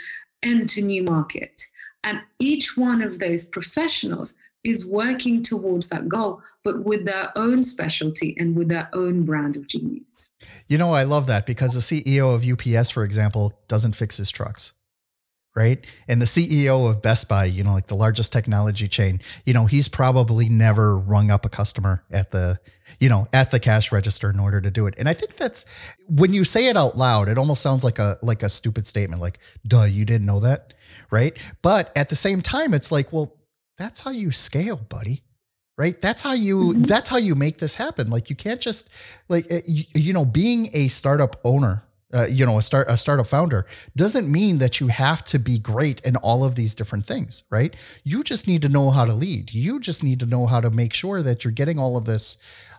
enter 0.42 0.80
new 0.80 1.02
markets. 1.04 1.68
And 2.02 2.20
each 2.38 2.76
one 2.76 3.00
of 3.00 3.18
those 3.18 3.44
professionals 3.46 4.34
is 4.64 4.86
working 4.86 5.42
towards 5.42 5.88
that 5.88 6.08
goal, 6.08 6.42
but 6.64 6.84
with 6.84 7.04
their 7.04 7.30
own 7.36 7.62
specialty 7.62 8.34
and 8.38 8.56
with 8.56 8.68
their 8.68 8.88
own 8.94 9.24
brand 9.24 9.56
of 9.56 9.68
genius. 9.68 10.30
You 10.66 10.78
know, 10.78 10.92
I 10.92 11.02
love 11.04 11.26
that 11.26 11.46
because 11.46 11.74
the 11.74 11.80
CEO 11.80 12.34
of 12.34 12.44
UPS, 12.48 12.90
for 12.90 13.04
example, 13.04 13.52
doesn't 13.68 13.94
fix 13.94 14.16
his 14.16 14.30
trucks. 14.30 14.72
Right. 15.56 15.84
And 16.08 16.20
the 16.20 16.26
CEO 16.26 16.90
of 16.90 17.00
Best 17.00 17.28
Buy, 17.28 17.44
you 17.44 17.62
know, 17.62 17.74
like 17.74 17.86
the 17.86 17.94
largest 17.94 18.32
technology 18.32 18.88
chain, 18.88 19.20
you 19.44 19.54
know, 19.54 19.66
he's 19.66 19.86
probably 19.86 20.48
never 20.48 20.98
rung 20.98 21.30
up 21.30 21.44
a 21.44 21.48
customer 21.48 22.02
at 22.10 22.32
the, 22.32 22.58
you 22.98 23.08
know, 23.08 23.28
at 23.32 23.52
the 23.52 23.60
cash 23.60 23.92
register 23.92 24.28
in 24.30 24.40
order 24.40 24.60
to 24.60 24.68
do 24.68 24.88
it. 24.88 24.94
And 24.98 25.08
I 25.08 25.12
think 25.12 25.36
that's 25.36 25.64
when 26.08 26.32
you 26.32 26.42
say 26.42 26.66
it 26.66 26.76
out 26.76 26.96
loud, 26.96 27.28
it 27.28 27.38
almost 27.38 27.62
sounds 27.62 27.84
like 27.84 28.00
a 28.00 28.18
like 28.20 28.42
a 28.42 28.48
stupid 28.48 28.84
statement, 28.84 29.22
like, 29.22 29.38
duh, 29.64 29.84
you 29.84 30.04
didn't 30.04 30.26
know 30.26 30.40
that. 30.40 30.74
Right. 31.12 31.38
But 31.62 31.92
at 31.96 32.08
the 32.08 32.16
same 32.16 32.40
time, 32.40 32.74
it's 32.74 32.90
like, 32.90 33.12
well, 33.12 33.36
that's 33.76 34.00
how 34.00 34.10
you 34.10 34.32
scale, 34.32 34.76
buddy. 34.76 35.22
Right? 35.76 36.00
That's 36.00 36.22
how 36.22 36.34
you 36.34 36.58
mm-hmm. 36.58 36.82
that's 36.82 37.10
how 37.10 37.16
you 37.16 37.34
make 37.34 37.58
this 37.58 37.74
happen. 37.74 38.08
Like 38.08 38.30
you 38.30 38.36
can't 38.36 38.60
just 38.60 38.90
like 39.28 39.46
eh, 39.50 39.62
you, 39.66 39.84
you 39.94 40.12
know, 40.12 40.24
being 40.24 40.70
a 40.72 40.86
startup 40.88 41.40
owner 41.42 41.82
uh, 42.14 42.26
you 42.26 42.46
know, 42.46 42.58
a 42.58 42.62
start 42.62 42.86
a 42.88 42.96
startup 42.96 43.26
founder 43.26 43.66
doesn't 43.96 44.30
mean 44.30 44.58
that 44.58 44.78
you 44.78 44.86
have 44.86 45.24
to 45.24 45.38
be 45.38 45.58
great 45.58 46.00
in 46.06 46.14
all 46.16 46.44
of 46.44 46.54
these 46.54 46.74
different 46.74 47.04
things, 47.04 47.42
right? 47.50 47.74
You 48.04 48.22
just 48.22 48.46
need 48.46 48.62
to 48.62 48.68
know 48.68 48.90
how 48.90 49.04
to 49.04 49.12
lead. 49.12 49.52
You 49.52 49.80
just 49.80 50.04
need 50.04 50.20
to 50.20 50.26
know 50.26 50.46
how 50.46 50.60
to 50.60 50.70
make 50.70 50.92
sure 50.92 51.22
that 51.22 51.44
you're 51.44 51.52
getting 51.52 51.78
all 51.78 51.96
of 51.96 52.04
this 52.04 52.36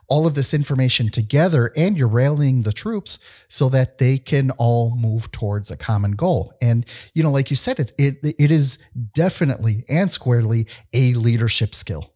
all 0.08 0.28
of 0.28 0.36
this 0.36 0.54
information 0.54 1.10
together 1.10 1.72
and 1.76 1.98
you're 1.98 2.08
rallying 2.08 2.62
the 2.62 2.72
troops 2.72 3.20
so 3.48 3.70
that 3.70 3.98
they 3.98 4.18
can 4.18 4.52
all 4.52 4.96
move 4.96 5.32
towards 5.32 5.72
a 5.72 5.78
common 5.78 6.12
goal. 6.12 6.54
And, 6.62 6.86
you 7.14 7.24
know, 7.24 7.32
like 7.32 7.50
you 7.50 7.56
said, 7.56 7.80
it, 7.80 7.92
it, 7.98 8.36
it 8.38 8.52
is 8.52 8.80
definitely 9.14 9.84
and 9.90 10.12
squarely 10.12 10.68
a 10.94 11.14
leadership 11.14 11.74
skill, 11.74 12.14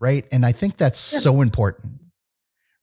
right? 0.00 0.26
And 0.32 0.46
I 0.46 0.52
think 0.52 0.76
that's 0.76 1.12
yeah. 1.12 1.18
so 1.20 1.40
important. 1.42 2.00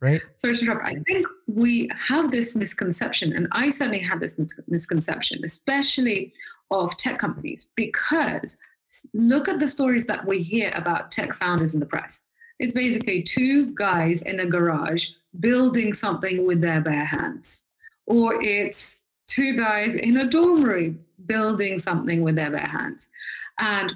Right. 0.01 0.21
Sorry 0.35 0.57
to 0.57 0.65
interrupt. 0.65 0.85
I 0.85 0.95
think 1.07 1.25
we 1.47 1.89
have 1.97 2.29
this 2.29 2.57
misconception, 2.57 3.31
and 3.31 3.47
I 3.53 3.69
certainly 3.69 3.99
have 4.01 4.19
this 4.19 4.37
misconception, 4.67 5.45
especially 5.45 6.33
of 6.71 6.97
tech 6.97 7.19
companies, 7.19 7.69
because 7.77 8.57
look 9.13 9.47
at 9.47 9.61
the 9.61 9.69
stories 9.69 10.05
that 10.07 10.27
we 10.27 10.43
hear 10.43 10.73
about 10.75 11.09
tech 11.09 11.33
founders 11.35 11.73
in 11.73 11.79
the 11.79 11.85
press. 11.85 12.19
It's 12.63 12.73
basically 12.73 13.21
two 13.23 13.75
guys 13.75 14.21
in 14.21 14.39
a 14.39 14.45
garage 14.45 15.09
building 15.41 15.91
something 15.91 16.45
with 16.47 16.61
their 16.61 16.79
bare 16.79 17.03
hands. 17.03 17.65
Or 18.05 18.41
it's 18.41 19.03
two 19.27 19.57
guys 19.57 19.95
in 19.95 20.15
a 20.15 20.25
dorm 20.25 20.63
room 20.63 21.03
building 21.25 21.77
something 21.77 22.21
with 22.21 22.37
their 22.37 22.51
bare 22.51 22.71
hands. 22.77 23.07
And 23.59 23.93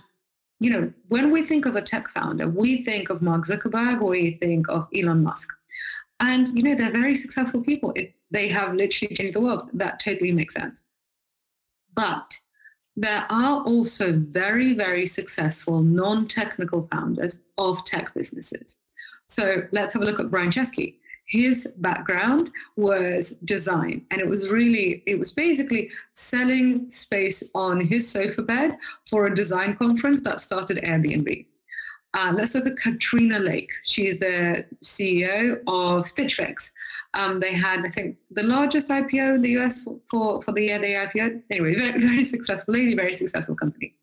you 0.60 0.70
know, 0.70 0.92
when 1.08 1.32
we 1.32 1.44
think 1.44 1.66
of 1.66 1.78
a 1.78 1.82
tech 1.82 2.10
founder, 2.10 2.50
we 2.50 2.84
think 2.84 3.10
of 3.10 3.22
Mark 3.22 3.46
Zuckerberg, 3.46 4.02
we 4.02 4.38
think 4.42 4.68
of 4.68 4.90
Elon 4.94 5.24
Musk. 5.24 5.48
And 6.20 6.50
you 6.58 6.64
know, 6.64 6.76
they're 6.76 6.92
very 6.92 7.16
successful 7.16 7.62
people. 7.62 7.94
It, 7.96 8.16
they 8.32 8.50
have 8.50 8.74
literally 8.74 9.16
changed 9.16 9.34
the 9.34 9.40
world. 9.40 9.70
That 9.72 10.02
totally 10.02 10.34
makes 10.34 10.56
sense. 10.56 10.84
But 11.96 12.38
there 12.98 13.28
are 13.30 13.62
also 13.62 14.12
very, 14.12 14.74
very 14.74 15.06
successful 15.06 15.82
non 15.82 16.28
technical 16.28 16.88
founders 16.92 17.46
of 17.60 17.84
tech 17.86 18.14
businesses. 18.16 18.76
So 19.28 19.64
let's 19.72 19.94
have 19.94 20.02
a 20.02 20.06
look 20.06 20.20
at 20.20 20.32
Brian 20.32 20.50
Chesky. 20.50 20.96
His 21.28 21.68
background 21.78 22.52
was 22.76 23.32
design, 23.44 24.06
and 24.10 24.20
it 24.20 24.28
was 24.28 24.50
really, 24.50 25.04
it 25.06 25.20
was 25.20 25.32
basically 25.32 25.92
selling 26.14 26.90
space 26.90 27.44
on 27.54 27.82
his 27.82 28.10
sofa 28.10 28.42
bed 28.42 28.78
for 29.08 29.28
a 29.28 29.36
design 29.36 29.76
conference 29.76 30.22
that 30.22 30.40
started 30.40 30.78
Airbnb. 30.78 31.46
Uh, 32.14 32.34
let's 32.36 32.56
look 32.56 32.66
at 32.66 32.78
Katrina 32.78 33.38
Lake. 33.40 33.70
She 33.84 34.08
is 34.08 34.18
the 34.18 34.66
CEO 34.84 35.62
of 35.68 36.08
Stitch 36.08 36.36
Fix. 36.36 36.72
Um, 37.14 37.40
they 37.40 37.54
had, 37.54 37.86
I 37.86 37.90
think, 37.90 38.18
the 38.32 38.44
largest 38.44 38.90
IPO 38.90 39.36
in 39.36 39.42
the 39.42 39.58
US 39.58 39.82
for, 39.82 40.00
for, 40.10 40.42
for 40.42 40.52
the 40.52 40.64
year 40.64 40.80
they 40.80 40.94
IPO'd. 40.94 41.44
Anyway, 41.52 41.76
very, 41.80 42.00
very 42.00 42.24
successful 42.24 42.74
lady, 42.74 42.96
very 42.96 43.14
successful 43.14 43.56
company. 43.56 43.94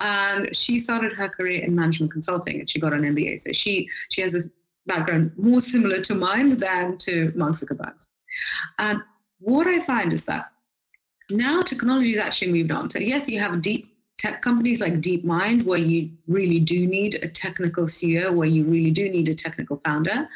And 0.00 0.54
she 0.54 0.78
started 0.78 1.12
her 1.12 1.28
career 1.28 1.62
in 1.62 1.74
management 1.74 2.12
consulting 2.12 2.60
and 2.60 2.70
she 2.70 2.80
got 2.80 2.92
an 2.92 3.02
MBA. 3.02 3.40
So 3.40 3.52
she, 3.52 3.88
she 4.10 4.22
has 4.22 4.32
this 4.32 4.50
background 4.86 5.32
more 5.36 5.60
similar 5.60 6.00
to 6.00 6.14
mine 6.14 6.58
than 6.58 6.98
to 6.98 7.32
Mark 7.34 7.54
Zuckerberg's. 7.54 8.08
And 8.78 9.02
what 9.40 9.66
I 9.66 9.80
find 9.80 10.12
is 10.12 10.24
that 10.24 10.52
now 11.30 11.62
technology 11.62 12.12
has 12.12 12.20
actually 12.26 12.52
moved 12.52 12.72
on. 12.72 12.90
So, 12.90 12.98
yes, 12.98 13.28
you 13.28 13.38
have 13.40 13.62
deep 13.62 13.89
tech 14.20 14.42
companies 14.42 14.80
like 14.80 15.00
DeepMind, 15.00 15.64
where 15.64 15.80
you 15.80 16.10
really 16.28 16.60
do 16.60 16.86
need 16.86 17.14
a 17.22 17.28
technical 17.28 17.84
CEO, 17.84 18.34
where 18.34 18.46
you 18.46 18.64
really 18.64 18.90
do 18.90 19.08
need 19.08 19.28
a 19.28 19.34
technical 19.34 19.80
founder 19.82 20.28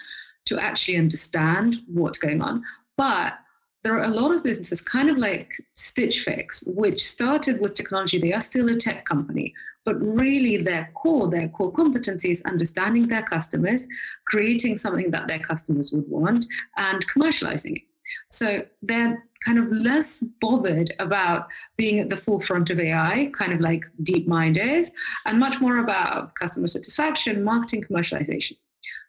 to 0.46 0.58
actually 0.58 0.96
understand 0.96 1.76
what's 1.86 2.18
going 2.18 2.42
on. 2.42 2.64
But 2.96 3.34
there 3.82 3.92
are 3.98 4.04
a 4.04 4.08
lot 4.08 4.34
of 4.34 4.42
businesses, 4.42 4.80
kind 4.80 5.10
of 5.10 5.18
like 5.18 5.52
Stitch 5.76 6.20
Fix, 6.20 6.64
which 6.66 7.06
started 7.06 7.60
with 7.60 7.74
technology. 7.74 8.18
They 8.18 8.32
are 8.32 8.40
still 8.40 8.70
a 8.70 8.78
tech 8.78 9.04
company, 9.04 9.52
but 9.84 9.96
really 9.96 10.56
their 10.56 10.90
core, 10.94 11.28
their 11.28 11.48
core 11.48 11.70
competency 11.70 12.30
is 12.30 12.40
understanding 12.46 13.06
their 13.06 13.22
customers, 13.22 13.86
creating 14.26 14.78
something 14.78 15.10
that 15.10 15.28
their 15.28 15.40
customers 15.40 15.92
would 15.92 16.08
want, 16.08 16.46
and 16.78 17.06
commercializing 17.06 17.76
it. 17.76 17.82
So 18.28 18.60
they're 18.80 19.22
kind 19.44 19.58
of 19.58 19.70
less 19.70 20.20
bothered 20.40 20.92
about 20.98 21.48
being 21.76 21.98
at 21.98 22.10
the 22.10 22.16
forefront 22.16 22.70
of 22.70 22.80
AI, 22.80 23.30
kind 23.32 23.52
of 23.52 23.60
like 23.60 23.84
DeepMind 24.02 24.56
is, 24.56 24.90
and 25.26 25.38
much 25.38 25.60
more 25.60 25.78
about 25.78 26.34
customer 26.34 26.66
satisfaction, 26.66 27.44
marketing, 27.44 27.84
commercialization. 27.84 28.56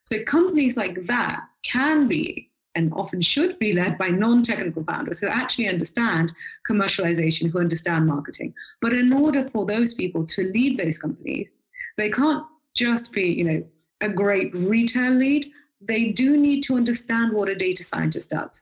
So 0.03 0.23
companies 0.23 0.77
like 0.77 1.05
that 1.07 1.41
can 1.63 2.07
be 2.07 2.51
and 2.75 2.91
often 2.93 3.21
should 3.21 3.57
be 3.57 3.71
led 3.73 3.97
by 3.97 4.09
non-technical 4.09 4.83
founders 4.83 5.19
who 5.19 5.27
actually 5.27 5.69
understand 5.69 6.31
commercialization, 6.69 7.49
who 7.49 7.59
understand 7.59 8.05
marketing. 8.05 8.53
But 8.81 8.93
in 8.93 9.13
order 9.13 9.47
for 9.47 9.65
those 9.65 9.93
people 9.93 10.25
to 10.25 10.51
lead 10.51 10.77
those 10.77 10.97
companies, 10.97 11.49
they 11.97 12.09
can't 12.09 12.45
just 12.75 13.13
be, 13.13 13.23
you 13.23 13.45
know, 13.45 13.63
a 14.01 14.09
great 14.09 14.53
retail 14.53 15.13
lead. 15.13 15.49
They 15.79 16.11
do 16.11 16.35
need 16.35 16.61
to 16.63 16.75
understand 16.75 17.31
what 17.31 17.49
a 17.49 17.55
data 17.55 17.83
scientist 17.83 18.31
does. 18.31 18.61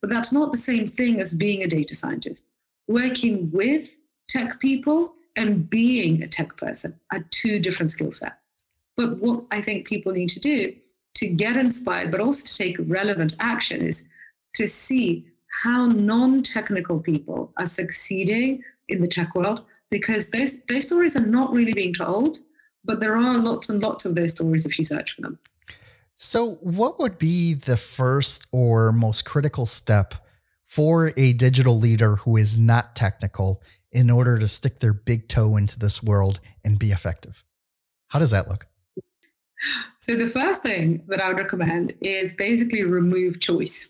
But 0.00 0.10
that's 0.10 0.32
not 0.32 0.52
the 0.52 0.58
same 0.58 0.88
thing 0.88 1.20
as 1.20 1.34
being 1.34 1.62
a 1.62 1.66
data 1.66 1.96
scientist. 1.96 2.46
Working 2.86 3.50
with 3.50 3.90
tech 4.28 4.60
people 4.60 5.14
and 5.36 5.68
being 5.68 6.22
a 6.22 6.28
tech 6.28 6.56
person 6.56 6.98
are 7.12 7.24
two 7.30 7.58
different 7.58 7.92
skill 7.92 8.12
sets. 8.12 8.34
But 8.96 9.18
what 9.18 9.44
I 9.50 9.62
think 9.62 9.86
people 9.86 10.12
need 10.12 10.30
to 10.30 10.40
do 10.40 10.74
to 11.14 11.26
get 11.26 11.56
inspired, 11.56 12.10
but 12.10 12.20
also 12.20 12.44
to 12.44 12.56
take 12.56 12.76
relevant 12.80 13.34
action, 13.40 13.82
is 13.82 14.08
to 14.54 14.66
see 14.68 15.26
how 15.62 15.86
non 15.86 16.42
technical 16.42 17.00
people 17.00 17.52
are 17.56 17.66
succeeding 17.66 18.62
in 18.88 19.00
the 19.00 19.08
tech 19.08 19.34
world 19.34 19.64
because 19.90 20.30
those, 20.30 20.64
those 20.64 20.86
stories 20.86 21.16
are 21.16 21.26
not 21.26 21.52
really 21.52 21.72
being 21.72 21.94
told, 21.94 22.38
but 22.84 23.00
there 23.00 23.16
are 23.16 23.38
lots 23.38 23.68
and 23.68 23.82
lots 23.82 24.04
of 24.04 24.14
those 24.14 24.32
stories 24.32 24.66
if 24.66 24.78
you 24.78 24.84
search 24.84 25.14
for 25.14 25.22
them. 25.22 25.38
So, 26.20 26.54
what 26.62 26.98
would 26.98 27.16
be 27.16 27.54
the 27.54 27.76
first 27.76 28.48
or 28.50 28.90
most 28.90 29.24
critical 29.24 29.66
step 29.66 30.14
for 30.66 31.12
a 31.16 31.32
digital 31.32 31.78
leader 31.78 32.16
who 32.16 32.36
is 32.36 32.58
not 32.58 32.96
technical 32.96 33.62
in 33.92 34.10
order 34.10 34.36
to 34.36 34.48
stick 34.48 34.80
their 34.80 34.92
big 34.92 35.28
toe 35.28 35.56
into 35.56 35.78
this 35.78 36.02
world 36.02 36.40
and 36.64 36.76
be 36.76 36.90
effective? 36.90 37.44
How 38.08 38.18
does 38.18 38.32
that 38.32 38.48
look? 38.48 38.66
So 39.98 40.16
the 40.16 40.26
first 40.26 40.62
thing 40.62 41.04
that 41.06 41.20
I 41.20 41.28
would 41.28 41.38
recommend 41.38 41.94
is 42.00 42.32
basically 42.32 42.82
remove 42.82 43.38
choice. 43.38 43.88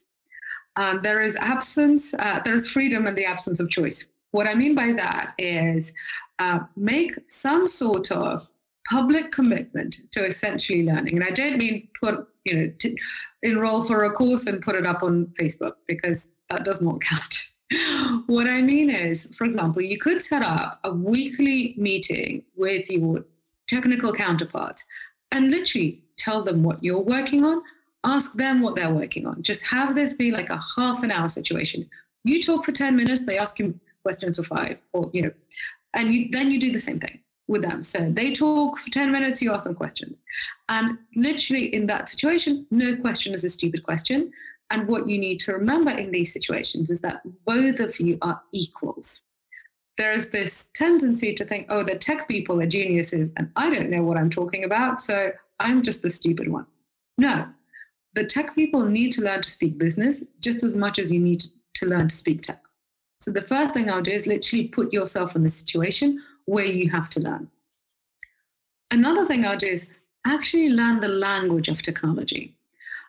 Um, 0.77 1.01
there 1.03 1.23
is 1.23 1.35
absence, 1.37 2.13
uh, 2.13 2.41
there 2.45 2.55
is 2.55 2.71
freedom 2.71 3.07
in 3.07 3.15
the 3.15 3.25
absence 3.25 3.59
of 3.59 3.71
choice. 3.71 4.05
What 4.33 4.47
I 4.47 4.55
mean 4.55 4.75
by 4.75 4.93
that 4.97 5.33
is 5.39 5.95
uh, 6.39 6.61
make 6.77 7.15
some 7.27 7.67
sort 7.67 8.13
of 8.13 8.51
public 8.89 9.33
commitment 9.33 9.97
to 10.13 10.25
essentially 10.25 10.85
learning. 10.85 11.17
And 11.17 11.25
I 11.25 11.31
don't 11.31 11.59
mean 11.59 11.89
put, 12.01 12.27
you 12.45 12.55
know, 12.55 12.95
enroll 13.43 13.85
for 13.85 14.05
a 14.05 14.13
course 14.13 14.47
and 14.47 14.63
put 14.63 14.77
it 14.77 14.87
up 14.87 15.03
on 15.03 15.27
Facebook 15.39 15.75
because 15.87 16.29
that 16.51 16.65
does 16.65 16.81
not 16.81 17.01
count. 17.03 17.45
what 18.27 18.47
I 18.47 18.63
mean 18.63 18.89
is, 18.89 19.35
for 19.37 19.45
example, 19.45 19.83
you 19.83 19.99
could 19.99 20.23
set 20.23 20.43
up 20.43 20.81
a 20.85 20.93
weekly 20.93 21.75
meeting 21.77 22.43
with 22.57 22.91
your 22.91 23.25
technical 23.69 24.13
counterparts 24.13 24.85
and 25.33 25.51
literally 25.51 26.03
tell 26.17 26.43
them 26.43 26.63
what 26.63 26.83
you're 26.83 26.99
working 26.99 27.45
on, 27.45 27.61
ask 28.05 28.35
them 28.35 28.63
what 28.63 28.75
they're 28.75 28.93
working 28.93 29.27
on. 29.27 29.43
Just 29.43 29.63
have 29.65 29.95
this 29.95 30.15
be 30.15 30.31
like 30.31 30.49
a 30.49 30.61
half 30.77 31.03
an 31.03 31.11
hour 31.11 31.29
situation. 31.29 31.89
You 32.25 32.43
talk 32.43 32.65
for 32.65 32.73
10 32.73 32.97
minutes, 32.97 33.27
they 33.27 33.39
ask 33.39 33.59
you 33.59 33.79
questions 34.03 34.39
for 34.39 34.45
five, 34.45 34.79
or, 34.95 35.11
you 35.13 35.23
know, 35.23 35.31
and 35.93 36.15
you, 36.15 36.29
then 36.31 36.51
you 36.51 36.59
do 36.59 36.73
the 36.73 36.81
same 36.81 36.99
thing 36.99 37.21
with 37.49 37.63
them. 37.63 37.83
So 37.83 38.11
they 38.11 38.33
talk 38.33 38.79
for 38.79 38.91
10 38.91 39.11
minutes, 39.11 39.43
you 39.43 39.53
ask 39.53 39.65
them 39.65 39.75
questions. 39.75 40.19
And 40.69 40.99
literally 41.17 41.75
in 41.75 41.87
that 41.87 42.09
situation, 42.09 42.67
no 42.71 42.95
question 42.97 43.35
is 43.35 43.43
a 43.43 43.51
stupid 43.51 43.83
question. 43.83 44.31
And 44.71 44.87
what 44.87 45.09
you 45.09 45.19
need 45.19 45.41
to 45.41 45.53
remember 45.53 45.91
in 45.91 46.11
these 46.11 46.33
situations 46.33 46.91
is 46.91 47.01
that 47.01 47.23
both 47.47 47.81
of 47.81 47.99
you 47.99 48.19
are 48.21 48.41
equals. 48.53 49.23
There's 49.97 50.29
this 50.31 50.71
tendency 50.75 51.35
to 51.35 51.45
think, 51.45 51.67
oh, 51.71 51.83
the 51.83 51.97
tech 51.97 52.29
people 52.29 52.61
are 52.61 52.67
geniuses 52.67 53.33
and 53.37 53.51
I 53.57 53.75
don't 53.75 53.91
know 53.91 54.03
what 54.03 54.19
I'm 54.19 54.31
talking 54.31 54.65
about. 54.65 55.01
So 55.01 55.33
I'm 55.59 55.83
just 55.83 56.03
the 56.03 56.11
stupid 56.11 56.49
one. 56.53 56.67
No, 57.17 57.49
the 58.15 58.25
tech 58.25 58.55
people 58.55 58.85
need 58.85 59.13
to 59.13 59.23
learn 59.23 59.43
to 59.43 59.51
speak 59.51 59.79
business 59.79 60.23
just 60.41 60.63
as 60.63 60.77
much 60.77 60.99
as 60.99 61.11
you 61.11 61.19
need 61.19 61.43
to 61.75 61.87
learn 61.87 62.09
to 62.09 62.17
speak 62.17 62.43
tech. 62.43 62.61
So 63.21 63.33
the 63.33 63.43
first 63.43 63.75
thing 63.75 63.91
I'll 63.91 64.03
do 64.03 64.13
is 64.13 64.27
literally 64.27 64.69
put 64.69 64.93
yourself 64.93 65.35
in 65.35 65.43
the 65.43 65.51
situation 65.51 66.23
where 66.49 66.65
you 66.65 66.91
have 66.91 67.11
to 67.11 67.21
learn. 67.21 67.51
Another 68.91 69.27
thing 69.27 69.45
I'll 69.45 69.59
do 69.59 69.67
is 69.67 69.87
actually 70.27 70.71
learn 70.71 71.01
the 71.01 71.09
language 71.09 71.69
of 71.69 71.83
technology. 71.83 72.55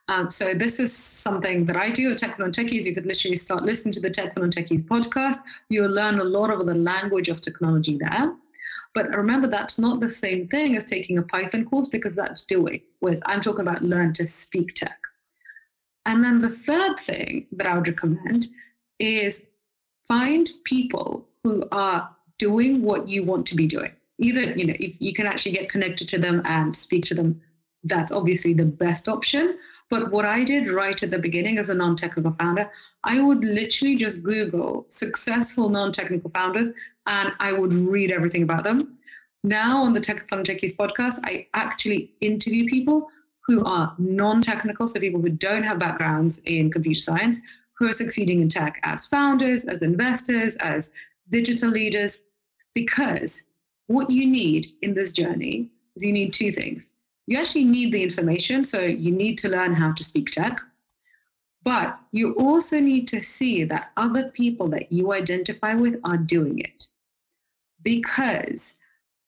Um, 0.10 0.30
so 0.30 0.54
this 0.54 0.78
is 0.80 0.92
something 0.96 1.66
that 1.68 1.78
I 1.78 1.90
do 1.92 2.12
at 2.12 2.18
Tech 2.18 2.36
for 2.36 2.42
Non-Techies. 2.42 2.84
You 2.84 2.94
could 2.94 3.06
literally 3.06 3.38
start 3.38 3.64
listening 3.64 3.94
to 3.94 4.02
the 4.02 4.10
Tech 4.10 4.34
for 4.34 4.42
Non-Techies 4.42 4.84
podcast. 4.84 5.38
You'll 5.70 5.92
learn 5.92 6.20
a 6.20 6.24
lot 6.24 6.50
of 6.50 6.66
the 6.66 6.74
language 6.74 7.30
of 7.30 7.40
technology 7.40 7.98
there. 7.98 8.36
But 8.94 9.16
remember, 9.16 9.48
that's 9.48 9.80
not 9.80 10.02
the 10.02 10.10
same 10.10 10.48
thing 10.50 10.76
as 10.76 10.84
taking 10.84 11.18
a 11.18 11.24
Python 11.24 11.64
course 11.64 11.88
because 11.88 12.16
that's 12.16 12.46
doing. 12.46 12.82
Whereas 13.00 13.22
I'm 13.26 13.40
talking 13.40 13.62
about 13.62 13.84
learn 13.84 14.12
to 14.14 14.28
speak 14.28 14.74
tech. 14.74 15.00
And 16.06 16.24
then 16.24 16.42
the 16.42 16.50
third 16.50 17.00
thing 17.00 17.48
that 17.54 17.68
I 17.68 17.76
would 17.78 17.88
recommend 17.88 18.48
is 19.00 19.48
find 20.08 20.50
people 20.66 21.30
who 21.44 21.64
are 21.72 22.10
doing 22.40 22.82
what 22.82 23.08
you 23.08 23.24
want 23.24 23.46
to 23.48 23.56
be 23.56 23.68
doing. 23.68 23.92
Either, 24.18 24.52
you 24.54 24.66
know, 24.66 24.74
if 24.80 24.96
you 25.00 25.14
can 25.14 25.28
actually 25.28 25.52
get 25.52 25.70
connected 25.70 26.10
to 26.10 26.18
them 26.18 26.42
and 26.46 26.76
speak 26.76 27.06
to 27.06 27.14
them, 27.14 27.40
that's 27.84 28.12
obviously 28.12 28.54
the 28.54 28.66
best 28.66 29.08
option. 29.08 29.58
But 29.90 30.12
what 30.12 30.26
I 30.26 30.44
did 30.44 30.70
right 30.70 31.02
at 31.02 31.12
the 31.12 31.20
beginning 31.20 31.58
as 31.58 31.70
a 31.70 31.76
non 31.76 31.96
technical 31.96 32.36
founder, 32.40 32.70
I 33.04 33.22
would 33.22 33.44
literally 33.44 33.96
just 33.96 34.24
Google 34.24 34.86
successful 34.90 35.70
non 35.70 35.92
technical 35.92 36.32
founders 36.32 36.70
and 37.06 37.34
I 37.40 37.54
would 37.54 37.74
read 37.74 38.12
everything 38.12 38.44
about 38.44 38.64
them. 38.64 38.98
Now 39.44 39.82
on 39.82 39.94
the 39.94 40.02
Tech 40.02 40.28
for 40.28 40.36
Non-Techies 40.36 40.76
podcast, 40.76 41.20
I 41.24 41.48
actually 41.54 42.12
interview 42.20 42.68
people 42.68 43.10
who 43.46 43.64
are 43.64 43.96
non 43.98 44.42
technical, 44.42 44.88
so 44.88 45.00
people 45.00 45.22
who 45.22 45.30
don't 45.30 45.64
have 45.64 45.80
backgrounds 45.80 46.40
in 46.40 46.72
computer 46.72 47.02
science, 47.02 47.40
who 47.74 47.88
are 47.88 47.94
succeeding 47.94 48.42
in 48.42 48.50
tech 48.50 48.80
as 48.84 49.06
founders, 49.06 49.66
as 49.66 49.82
investors, 49.82 50.56
as 50.58 50.92
digital 51.30 51.70
leaders, 51.70 52.20
because 52.74 53.44
what 53.88 54.10
you 54.10 54.26
need 54.26 54.68
in 54.82 54.94
this 54.94 55.12
journey 55.12 55.70
is 55.96 56.06
you 56.06 56.14
need 56.14 56.34
two 56.34 56.52
things. 56.52 56.90
You 57.28 57.38
actually 57.38 57.66
need 57.66 57.92
the 57.92 58.04
information, 58.04 58.64
so 58.64 58.82
you 58.82 59.12
need 59.12 59.38
to 59.40 59.50
learn 59.50 59.74
how 59.74 59.94
to 59.94 60.04
speak 60.04 60.32
tech, 60.32 60.60
but 61.64 62.00
you 62.12 62.34
also 62.36 62.80
need 62.80 63.08
to 63.10 63.22
see 63.22 63.64
that 63.66 63.92
other 63.98 64.30
people 64.30 64.68
that 64.70 64.92
you 64.92 65.14
identify 65.14 65.74
with 65.74 66.00
are 66.04 66.18
doing 66.18 66.60
it. 66.60 66.86
Because 67.82 68.74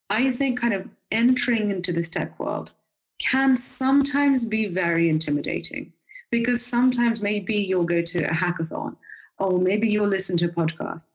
I 0.10 0.32
think 0.32 0.60
kind 0.60 0.74
of 0.74 0.90
entering 1.12 1.72
into 1.72 1.92
this 1.92 2.10
tech 2.10 2.40
world 2.40 2.72
can 3.20 3.56
sometimes 3.56 4.46
be 4.46 4.66
very 4.68 5.10
intimidating 5.10 5.94
because 6.32 6.66
sometimes 6.66 7.22
maybe 7.22 7.56
you'll 7.56 7.84
go 7.84 8.02
to 8.02 8.24
a 8.24 8.34
hackathon 8.34 8.96
or 9.38 9.60
maybe 9.60 9.90
you'll 9.90 10.08
listen 10.08 10.38
to 10.38 10.46
a 10.46 10.50
podcast 10.50 11.06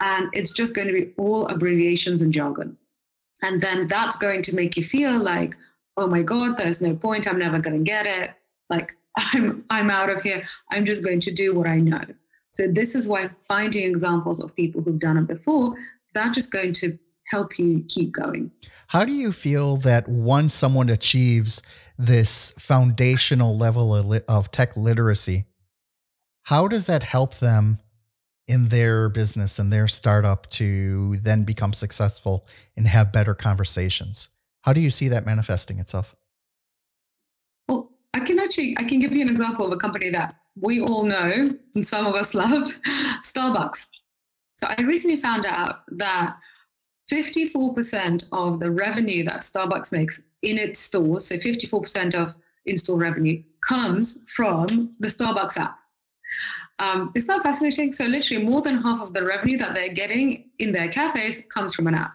and 0.00 0.28
it's 0.32 0.52
just 0.52 0.74
going 0.74 0.88
to 0.88 0.94
be 0.94 1.12
all 1.16 1.46
abbreviations 1.46 2.22
and 2.22 2.32
jargon. 2.32 2.76
And 3.42 3.60
then 3.60 3.86
that's 3.86 4.16
going 4.16 4.42
to 4.42 4.54
make 4.54 4.76
you 4.76 4.84
feel 4.84 5.18
like, 5.18 5.54
oh 5.96 6.06
my 6.06 6.22
God, 6.22 6.56
there's 6.56 6.82
no 6.82 6.94
point. 6.94 7.26
I'm 7.26 7.38
never 7.38 7.58
going 7.58 7.78
to 7.78 7.84
get 7.84 8.06
it. 8.06 8.30
Like 8.70 8.96
I'm, 9.16 9.64
I'm 9.70 9.90
out 9.90 10.10
of 10.10 10.22
here. 10.22 10.46
I'm 10.72 10.84
just 10.84 11.04
going 11.04 11.20
to 11.20 11.32
do 11.32 11.54
what 11.54 11.66
I 11.66 11.80
know. 11.80 12.02
So 12.50 12.66
this 12.66 12.94
is 12.94 13.06
why 13.06 13.30
finding 13.48 13.84
examples 13.84 14.42
of 14.42 14.54
people 14.54 14.80
who've 14.82 14.98
done 14.98 15.18
it 15.18 15.26
before, 15.26 15.74
that's 16.14 16.34
just 16.34 16.52
going 16.52 16.72
to 16.74 16.98
help 17.26 17.58
you 17.58 17.84
keep 17.88 18.12
going. 18.12 18.50
How 18.88 19.04
do 19.04 19.12
you 19.12 19.32
feel 19.32 19.76
that 19.78 20.08
once 20.08 20.54
someone 20.54 20.88
achieves 20.88 21.62
this 21.98 22.52
foundational 22.52 23.56
level 23.56 23.94
of, 23.94 24.22
of 24.28 24.50
tech 24.50 24.76
literacy, 24.76 25.44
how 26.44 26.68
does 26.68 26.86
that 26.86 27.02
help 27.02 27.36
them 27.36 27.78
in 28.48 28.68
their 28.68 29.08
business 29.08 29.58
and 29.58 29.72
their 29.72 29.88
startup 29.88 30.48
to 30.48 31.16
then 31.16 31.42
become 31.42 31.72
successful 31.72 32.46
and 32.76 32.86
have 32.86 33.12
better 33.12 33.34
conversations? 33.34 34.28
How 34.62 34.72
do 34.72 34.80
you 34.80 34.90
see 34.90 35.08
that 35.08 35.26
manifesting 35.26 35.78
itself? 35.78 36.14
Well, 37.68 37.90
I 38.14 38.20
can 38.20 38.38
actually 38.38 38.76
I 38.78 38.84
can 38.84 39.00
give 39.00 39.12
you 39.12 39.22
an 39.22 39.28
example 39.28 39.66
of 39.66 39.72
a 39.72 39.76
company 39.76 40.10
that 40.10 40.36
we 40.60 40.80
all 40.80 41.04
know 41.04 41.50
and 41.74 41.86
some 41.86 42.06
of 42.06 42.14
us 42.14 42.34
love, 42.42 42.72
Starbucks. 43.22 43.86
So 44.56 44.66
I 44.68 44.82
recently 44.82 45.20
found 45.20 45.44
out 45.44 45.80
that 45.88 46.36
54% 47.10 48.28
of 48.32 48.58
the 48.58 48.70
revenue 48.70 49.24
that 49.24 49.42
Starbucks 49.42 49.92
makes 49.92 50.22
in 50.42 50.58
its 50.58 50.80
stores, 50.80 51.26
so 51.26 51.36
54% 51.36 52.14
of 52.14 52.34
in-store 52.64 52.98
revenue, 52.98 53.42
comes 53.60 54.24
from 54.34 54.94
the 54.98 55.08
Starbucks 55.08 55.56
app. 55.56 55.78
Um, 56.78 57.12
isn't 57.14 57.26
that 57.28 57.42
fascinating? 57.42 57.92
So 57.92 58.04
literally 58.04 58.44
more 58.44 58.60
than 58.60 58.82
half 58.82 59.00
of 59.00 59.14
the 59.14 59.24
revenue 59.24 59.56
that 59.58 59.74
they're 59.74 59.92
getting 59.92 60.50
in 60.58 60.72
their 60.72 60.88
cafes 60.88 61.44
comes 61.52 61.74
from 61.74 61.86
an 61.86 61.94
app. 61.94 62.12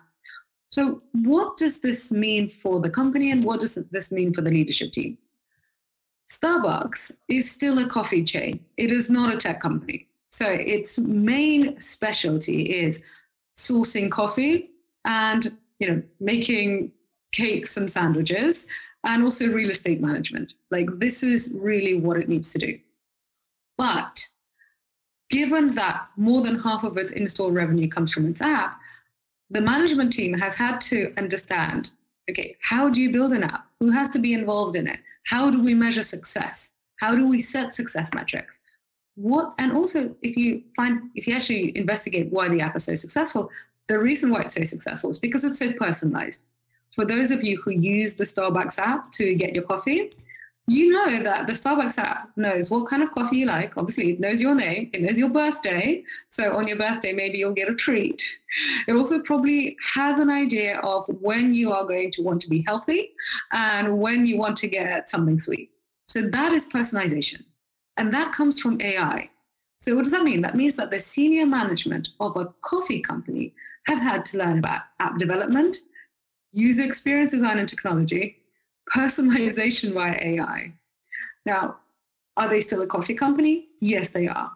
So 0.69 1.01
what 1.13 1.57
does 1.57 1.79
this 1.79 2.11
mean 2.11 2.47
for 2.47 2.79
the 2.79 2.89
company 2.89 3.31
and 3.31 3.43
what 3.43 3.59
does 3.59 3.77
this 3.91 4.11
mean 4.11 4.33
for 4.33 4.41
the 4.41 4.51
leadership 4.51 4.91
team? 4.91 5.17
Starbucks 6.29 7.11
is 7.27 7.51
still 7.51 7.79
a 7.79 7.87
coffee 7.87 8.23
chain. 8.23 8.63
It 8.77 8.91
is 8.91 9.09
not 9.09 9.33
a 9.33 9.37
tech 9.37 9.59
company. 9.59 10.07
So 10.29 10.47
its 10.47 10.97
main 10.97 11.77
specialty 11.81 12.61
is 12.61 13.03
sourcing 13.57 14.09
coffee 14.09 14.69
and 15.05 15.57
you 15.79 15.87
know 15.87 16.01
making 16.19 16.91
cakes 17.31 17.77
and 17.77 17.89
sandwiches 17.89 18.65
and 19.05 19.23
also 19.23 19.47
real 19.47 19.71
estate 19.71 19.99
management 20.01 20.53
like 20.69 20.87
this 20.99 21.23
is 21.23 21.57
really 21.59 21.95
what 21.95 22.17
it 22.17 22.29
needs 22.29 22.51
to 22.53 22.59
do 22.59 22.79
but 23.77 24.25
given 25.31 25.73
that 25.75 26.07
more 26.17 26.41
than 26.41 26.59
half 26.59 26.83
of 26.83 26.97
its 26.97 27.11
in-store 27.11 27.51
revenue 27.51 27.89
comes 27.89 28.13
from 28.13 28.27
its 28.27 28.41
app 28.41 28.79
the 29.51 29.61
management 29.61 30.13
team 30.13 30.33
has 30.33 30.55
had 30.55 30.79
to 30.79 31.13
understand 31.17 31.89
okay 32.29 32.55
how 32.61 32.89
do 32.89 33.01
you 33.01 33.11
build 33.11 33.33
an 33.33 33.43
app? 33.43 33.67
Who 33.79 33.91
has 33.91 34.09
to 34.11 34.19
be 34.19 34.33
involved 34.33 34.75
in 34.75 34.87
it? 34.87 34.99
How 35.25 35.51
do 35.51 35.61
we 35.61 35.73
measure 35.73 36.03
success? 36.03 36.71
How 36.97 37.15
do 37.15 37.27
we 37.27 37.39
set 37.39 37.73
success 37.73 38.09
metrics? 38.13 38.59
What 39.15 39.53
and 39.59 39.71
also 39.73 40.15
if 40.21 40.37
you 40.37 40.63
find 40.75 41.09
if 41.15 41.27
you 41.27 41.35
actually 41.35 41.77
investigate 41.77 42.31
why 42.31 42.47
the 42.47 42.61
app 42.61 42.75
is 42.75 42.85
so 42.85 42.95
successful 42.95 43.49
the 43.87 43.99
reason 43.99 44.29
why 44.29 44.41
it's 44.41 44.53
so 44.53 44.63
successful 44.63 45.09
is 45.09 45.19
because 45.19 45.43
it's 45.43 45.59
so 45.59 45.73
personalized. 45.73 46.43
For 46.95 47.03
those 47.05 47.31
of 47.31 47.43
you 47.43 47.61
who 47.61 47.71
use 47.71 48.15
the 48.15 48.23
Starbucks 48.23 48.77
app 48.77 49.11
to 49.13 49.35
get 49.35 49.53
your 49.53 49.63
coffee, 49.63 50.13
you 50.71 50.89
know 50.89 51.21
that 51.21 51.47
the 51.47 51.53
Starbucks 51.53 51.97
app 51.97 52.31
knows 52.37 52.71
what 52.71 52.87
kind 52.87 53.03
of 53.03 53.11
coffee 53.11 53.39
you 53.39 53.45
like. 53.45 53.75
Obviously, 53.75 54.11
it 54.11 54.21
knows 54.21 54.41
your 54.41 54.55
name, 54.55 54.89
it 54.93 55.01
knows 55.01 55.17
your 55.17 55.29
birthday. 55.29 56.01
So 56.29 56.55
on 56.55 56.65
your 56.65 56.77
birthday, 56.77 57.11
maybe 57.11 57.39
you'll 57.39 57.53
get 57.53 57.69
a 57.69 57.75
treat. 57.75 58.23
It 58.87 58.93
also 58.93 59.21
probably 59.21 59.75
has 59.93 60.19
an 60.19 60.29
idea 60.29 60.79
of 60.79 61.05
when 61.19 61.53
you 61.53 61.73
are 61.73 61.85
going 61.85 62.11
to 62.13 62.21
want 62.21 62.41
to 62.43 62.49
be 62.49 62.63
healthy 62.65 63.11
and 63.51 63.99
when 63.99 64.25
you 64.25 64.37
want 64.37 64.55
to 64.57 64.67
get 64.67 65.09
something 65.09 65.41
sweet. 65.41 65.71
So 66.07 66.21
that 66.21 66.53
is 66.53 66.65
personalization. 66.65 67.43
And 67.97 68.13
that 68.13 68.33
comes 68.33 68.59
from 68.61 68.79
AI. 68.81 69.29
So 69.79 69.95
what 69.95 70.03
does 70.03 70.11
that 70.11 70.23
mean? 70.23 70.41
That 70.41 70.55
means 70.55 70.77
that 70.77 70.89
the 70.89 71.01
senior 71.01 71.45
management 71.45 72.09
of 72.21 72.37
a 72.37 72.53
coffee 72.63 73.01
company 73.01 73.53
have 73.87 73.99
had 73.99 74.23
to 74.25 74.37
learn 74.37 74.59
about 74.59 74.83
app 75.01 75.17
development, 75.17 75.79
user 76.53 76.83
experience 76.83 77.31
design 77.31 77.59
and 77.59 77.67
technology, 77.67 78.40
personalization 78.93 79.93
via 79.93 80.17
AI. 80.19 80.73
Now, 81.45 81.77
are 82.37 82.47
they 82.47 82.61
still 82.61 82.81
a 82.81 82.87
coffee 82.87 83.13
company? 83.13 83.67
Yes, 83.79 84.09
they 84.09 84.27
are. 84.27 84.51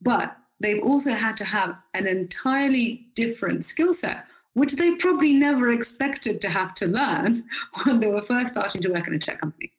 But 0.00 0.36
they've 0.60 0.82
also 0.82 1.12
had 1.12 1.36
to 1.38 1.44
have 1.44 1.76
an 1.94 2.06
entirely 2.06 3.06
different 3.14 3.64
skill 3.64 3.94
set, 3.94 4.24
which 4.54 4.74
they 4.74 4.96
probably 4.96 5.32
never 5.32 5.72
expected 5.72 6.40
to 6.40 6.48
have 6.48 6.74
to 6.74 6.86
learn 6.86 7.44
when 7.84 8.00
they 8.00 8.06
were 8.06 8.22
first 8.22 8.52
starting 8.54 8.82
to 8.82 8.90
work 8.90 9.06
in 9.06 9.14
a 9.14 9.18
tech 9.18 9.40
company. 9.40 9.72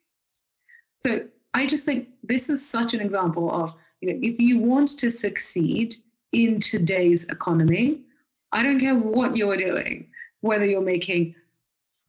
So 1.00 1.26
I 1.54 1.66
just 1.66 1.86
think 1.86 2.10
this 2.24 2.50
is 2.50 2.68
such 2.68 2.94
an 2.94 3.00
example 3.00 3.52
of, 3.52 3.74
you 4.02 4.14
know, 4.14 4.20
if 4.22 4.40
you 4.40 4.60
want 4.60 4.90
to 5.00 5.12
succeed 5.12 5.96
in 6.32 6.60
today's 6.60 7.26
economy, 7.26 8.02
I 8.52 8.64
don't 8.64 8.80
care 8.80 8.96
what 8.96 9.36
you're 9.36 9.58
doing, 9.58 10.08
whether 10.42 10.66
you're 10.66 10.82
making, 10.82 11.36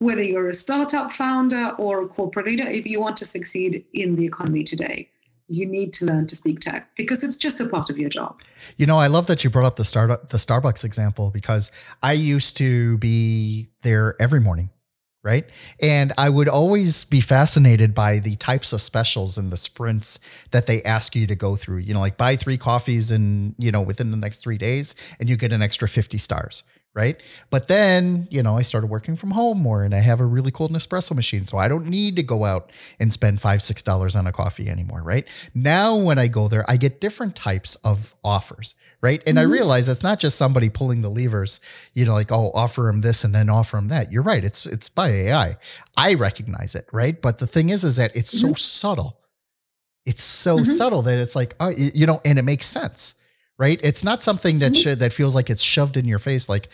whether 0.00 0.22
you're 0.22 0.48
a 0.48 0.54
startup 0.54 1.12
founder 1.12 1.74
or 1.78 2.02
a 2.02 2.08
corporate 2.08 2.46
leader, 2.46 2.68
if 2.68 2.86
you 2.86 3.00
want 3.00 3.18
to 3.18 3.26
succeed 3.26 3.84
in 3.92 4.16
the 4.16 4.24
economy 4.24 4.64
today, 4.64 5.08
you 5.46 5.66
need 5.66 5.92
to 5.92 6.06
learn 6.06 6.26
to 6.26 6.34
speak 6.34 6.60
tech 6.60 6.88
because 6.96 7.22
it's 7.22 7.36
just 7.36 7.60
a 7.60 7.66
part 7.66 7.90
of 7.90 7.98
your 7.98 8.08
job. 8.08 8.40
You 8.78 8.86
know, 8.86 8.96
I 8.96 9.08
love 9.08 9.26
that 9.26 9.44
you 9.44 9.50
brought 9.50 9.66
up 9.66 9.76
the 9.76 9.84
startup 9.84 10.30
the 10.30 10.38
Starbucks 10.38 10.84
example 10.84 11.30
because 11.30 11.70
I 12.02 12.12
used 12.12 12.56
to 12.58 12.98
be 12.98 13.68
there 13.82 14.16
every 14.20 14.40
morning 14.40 14.70
right? 15.22 15.44
And 15.82 16.12
I 16.16 16.30
would 16.30 16.48
always 16.48 17.04
be 17.04 17.20
fascinated 17.20 17.94
by 17.94 18.20
the 18.20 18.36
types 18.36 18.72
of 18.72 18.80
specials 18.80 19.36
and 19.36 19.52
the 19.52 19.56
sprints 19.58 20.18
that 20.50 20.66
they 20.66 20.82
ask 20.82 21.14
you 21.14 21.26
to 21.26 21.34
go 21.34 21.56
through. 21.56 21.78
You 21.78 21.92
know, 21.92 22.00
like 22.00 22.16
buy 22.16 22.36
three 22.36 22.56
coffees 22.56 23.10
and, 23.10 23.54
you 23.58 23.70
know, 23.70 23.82
within 23.82 24.12
the 24.12 24.16
next 24.16 24.38
three 24.38 24.56
days 24.56 24.94
and 25.18 25.28
you 25.28 25.36
get 25.36 25.52
an 25.52 25.60
extra 25.60 25.88
50 25.88 26.16
stars. 26.16 26.62
Right. 26.92 27.20
But 27.50 27.68
then, 27.68 28.26
you 28.32 28.42
know, 28.42 28.56
I 28.56 28.62
started 28.62 28.88
working 28.88 29.14
from 29.14 29.30
home 29.30 29.58
more 29.58 29.84
and 29.84 29.94
I 29.94 30.00
have 30.00 30.20
a 30.20 30.24
really 30.24 30.50
cool 30.50 30.68
Nespresso 30.68 31.14
machine. 31.14 31.46
So 31.46 31.56
I 31.56 31.68
don't 31.68 31.86
need 31.86 32.16
to 32.16 32.24
go 32.24 32.44
out 32.44 32.72
and 32.98 33.12
spend 33.12 33.40
five, 33.40 33.62
six 33.62 33.80
dollars 33.80 34.16
on 34.16 34.26
a 34.26 34.32
coffee 34.32 34.68
anymore. 34.68 35.02
Right. 35.02 35.26
Now, 35.54 35.96
when 35.96 36.18
I 36.18 36.26
go 36.26 36.48
there, 36.48 36.68
I 36.68 36.76
get 36.76 37.00
different 37.00 37.36
types 37.36 37.76
of 37.76 38.14
offers 38.24 38.74
right? 39.00 39.22
And 39.26 39.38
mm-hmm. 39.38 39.50
I 39.50 39.52
realize 39.52 39.88
it's 39.88 40.02
not 40.02 40.18
just 40.18 40.36
somebody 40.36 40.68
pulling 40.68 41.02
the 41.02 41.08
levers, 41.08 41.60
you 41.94 42.04
know, 42.04 42.12
like 42.12 42.30
oh, 42.30 42.50
offer 42.54 42.82
them 42.82 43.00
this 43.00 43.24
and 43.24 43.34
then 43.34 43.48
offer 43.48 43.76
them 43.76 43.88
that. 43.88 44.12
You're 44.12 44.22
right. 44.22 44.44
It's 44.44 44.66
it's 44.66 44.88
by 44.88 45.08
AI. 45.08 45.56
I 45.96 46.14
recognize 46.14 46.74
it, 46.74 46.86
right? 46.92 47.20
But 47.20 47.38
the 47.38 47.46
thing 47.46 47.70
is, 47.70 47.84
is 47.84 47.96
that 47.96 48.14
it's 48.14 48.34
mm-hmm. 48.34 48.48
so 48.48 48.54
subtle. 48.54 49.20
It's 50.06 50.22
so 50.22 50.56
mm-hmm. 50.56 50.64
subtle 50.64 51.02
that 51.02 51.18
it's 51.18 51.36
like, 51.36 51.54
oh, 51.60 51.70
you 51.76 52.06
know, 52.06 52.20
and 52.24 52.38
it 52.38 52.42
makes 52.42 52.66
sense, 52.66 53.16
right? 53.60 53.78
It's 53.84 54.02
not 54.02 54.22
something 54.22 54.58
that 54.60 54.74
should, 54.74 54.98
that 54.98 55.12
feels 55.12 55.34
like 55.34 55.50
it's 55.50 55.62
shoved 55.62 55.96
in 55.96 56.06
your 56.06 56.18
face, 56.18 56.48
like 56.48 56.68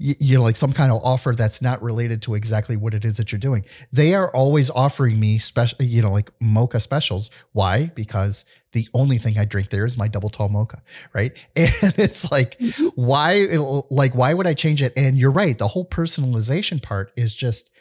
you 0.00 0.36
know, 0.36 0.44
like 0.44 0.54
some 0.54 0.72
kind 0.72 0.92
of 0.92 1.02
offer 1.02 1.32
that's 1.32 1.60
not 1.60 1.82
related 1.82 2.22
to 2.22 2.34
exactly 2.34 2.76
what 2.76 2.94
it 2.94 3.04
is 3.04 3.16
that 3.16 3.32
you're 3.32 3.38
doing. 3.40 3.64
They 3.92 4.14
are 4.14 4.30
always 4.30 4.70
offering 4.70 5.18
me 5.18 5.38
special, 5.38 5.82
you 5.82 6.00
know, 6.00 6.12
like 6.12 6.30
mocha 6.40 6.78
specials. 6.78 7.30
Why? 7.50 7.90
Because 7.96 8.44
the 8.72 8.88
only 8.94 9.18
thing 9.18 9.38
I 9.38 9.44
drink 9.44 9.70
there 9.70 9.84
is 9.84 9.98
my 9.98 10.06
double 10.06 10.30
tall 10.30 10.48
mocha, 10.48 10.82
right? 11.12 11.36
And 11.56 11.94
it's 11.98 12.30
like, 12.30 12.56
mm-hmm. 12.58 12.88
why, 12.94 13.48
like, 13.90 14.14
why 14.14 14.34
would 14.34 14.46
I 14.46 14.54
change 14.54 14.82
it? 14.82 14.92
And 14.96 15.18
you're 15.18 15.32
right. 15.32 15.58
The 15.58 15.66
whole 15.66 15.84
personalization 15.84 16.80
part 16.80 17.10
is 17.16 17.34
just, 17.34 17.72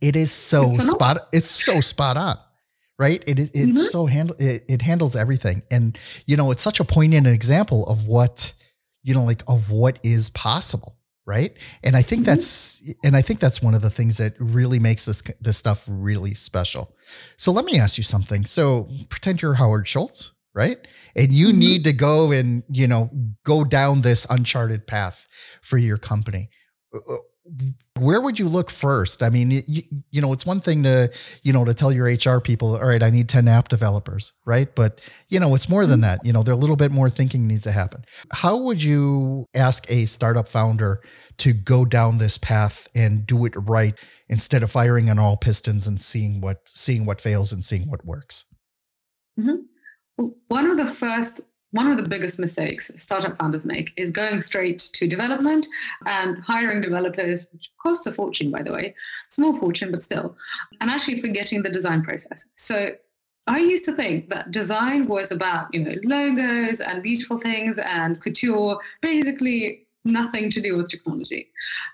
it 0.00 0.16
is 0.16 0.32
so 0.32 0.68
spot. 0.70 1.28
It's 1.32 1.48
so 1.48 1.80
spot 1.80 2.16
on, 2.16 2.36
right? 2.98 3.22
It, 3.26 3.38
it 3.38 3.50
it's 3.54 3.54
mm-hmm. 3.54 3.78
so 3.78 4.06
handle 4.06 4.36
it, 4.38 4.64
it 4.68 4.82
handles 4.82 5.16
everything, 5.16 5.62
and 5.70 5.98
you 6.26 6.36
know, 6.36 6.50
it's 6.50 6.62
such 6.62 6.80
a 6.80 6.84
poignant 6.84 7.26
example 7.26 7.86
of 7.86 8.06
what 8.06 8.52
you 9.02 9.14
know, 9.14 9.24
like 9.24 9.42
of 9.46 9.70
what 9.70 9.98
is 10.02 10.30
possible 10.30 10.96
right 11.26 11.56
and 11.82 11.96
i 11.96 12.02
think 12.02 12.22
mm-hmm. 12.22 12.32
that's 12.32 12.82
and 13.02 13.16
i 13.16 13.22
think 13.22 13.40
that's 13.40 13.62
one 13.62 13.74
of 13.74 13.82
the 13.82 13.90
things 13.90 14.18
that 14.18 14.34
really 14.38 14.78
makes 14.78 15.04
this 15.04 15.22
this 15.40 15.56
stuff 15.56 15.84
really 15.88 16.34
special 16.34 16.94
so 17.36 17.50
let 17.50 17.64
me 17.64 17.78
ask 17.78 17.96
you 17.96 18.04
something 18.04 18.44
so 18.44 18.88
pretend 19.08 19.40
you're 19.40 19.54
howard 19.54 19.88
schultz 19.88 20.32
right 20.54 20.86
and 21.16 21.32
you 21.32 21.48
mm-hmm. 21.48 21.58
need 21.58 21.84
to 21.84 21.92
go 21.92 22.30
and 22.30 22.62
you 22.68 22.86
know 22.86 23.10
go 23.44 23.64
down 23.64 24.02
this 24.02 24.26
uncharted 24.28 24.86
path 24.86 25.26
for 25.62 25.78
your 25.78 25.96
company 25.96 26.50
uh, 26.94 27.14
uh, 27.14 27.16
where 27.98 28.20
would 28.20 28.38
you 28.38 28.48
look 28.48 28.70
first? 28.70 29.22
I 29.22 29.30
mean 29.30 29.50
you, 29.50 29.82
you 30.10 30.20
know 30.20 30.32
it's 30.32 30.46
one 30.46 30.60
thing 30.60 30.82
to 30.84 31.12
you 31.42 31.52
know 31.52 31.64
to 31.64 31.74
tell 31.74 31.92
your 31.92 32.06
hr 32.06 32.40
people 32.40 32.76
all 32.76 32.86
right 32.86 33.02
i 33.02 33.10
need 33.10 33.28
10 33.28 33.48
app 33.48 33.68
developers 33.68 34.32
right? 34.44 34.74
But 34.74 35.00
you 35.28 35.40
know 35.40 35.54
it's 35.54 35.68
more 35.68 35.86
than 35.86 36.00
mm-hmm. 36.00 36.18
that. 36.18 36.26
You 36.26 36.32
know 36.32 36.42
there 36.42 36.54
a 36.54 36.58
little 36.58 36.76
bit 36.76 36.90
more 36.90 37.10
thinking 37.10 37.46
needs 37.46 37.64
to 37.64 37.72
happen. 37.72 38.04
How 38.32 38.56
would 38.56 38.82
you 38.82 39.46
ask 39.54 39.90
a 39.90 40.06
startup 40.06 40.48
founder 40.48 41.00
to 41.38 41.52
go 41.52 41.84
down 41.84 42.18
this 42.18 42.38
path 42.38 42.88
and 42.94 43.26
do 43.26 43.44
it 43.44 43.54
right 43.56 43.98
instead 44.28 44.62
of 44.62 44.70
firing 44.70 45.10
on 45.10 45.18
all 45.18 45.36
pistons 45.36 45.86
and 45.86 46.00
seeing 46.00 46.40
what 46.40 46.68
seeing 46.68 47.06
what 47.06 47.20
fails 47.20 47.52
and 47.52 47.64
seeing 47.64 47.88
what 47.88 48.04
works? 48.04 48.46
Mm-hmm. 49.38 50.26
one 50.46 50.70
of 50.70 50.76
the 50.76 50.86
first 50.86 51.40
one 51.74 51.88
of 51.88 51.96
the 51.96 52.08
biggest 52.08 52.38
mistakes 52.38 52.88
startup 52.96 53.36
founders 53.36 53.64
make 53.64 53.92
is 53.96 54.12
going 54.12 54.40
straight 54.40 54.78
to 54.78 55.08
development 55.08 55.66
and 56.06 56.38
hiring 56.38 56.80
developers, 56.80 57.46
which 57.52 57.68
costs 57.82 58.06
a 58.06 58.12
fortune, 58.12 58.48
by 58.52 58.62
the 58.62 58.72
way, 58.72 58.94
small 59.28 59.58
fortune, 59.58 59.90
but 59.90 60.04
still, 60.04 60.36
and 60.80 60.88
actually 60.88 61.20
forgetting 61.20 61.64
the 61.64 61.68
design 61.68 62.04
process. 62.04 62.46
So 62.54 62.90
I 63.48 63.58
used 63.58 63.84
to 63.86 63.92
think 63.92 64.30
that 64.30 64.52
design 64.52 65.08
was 65.08 65.32
about, 65.32 65.74
you 65.74 65.82
know, 65.82 65.96
logos 66.04 66.80
and 66.80 67.02
beautiful 67.02 67.38
things 67.38 67.80
and 67.80 68.22
couture, 68.22 68.78
basically 69.02 69.88
nothing 70.04 70.50
to 70.50 70.60
do 70.60 70.76
with 70.76 70.88
technology. 70.88 71.50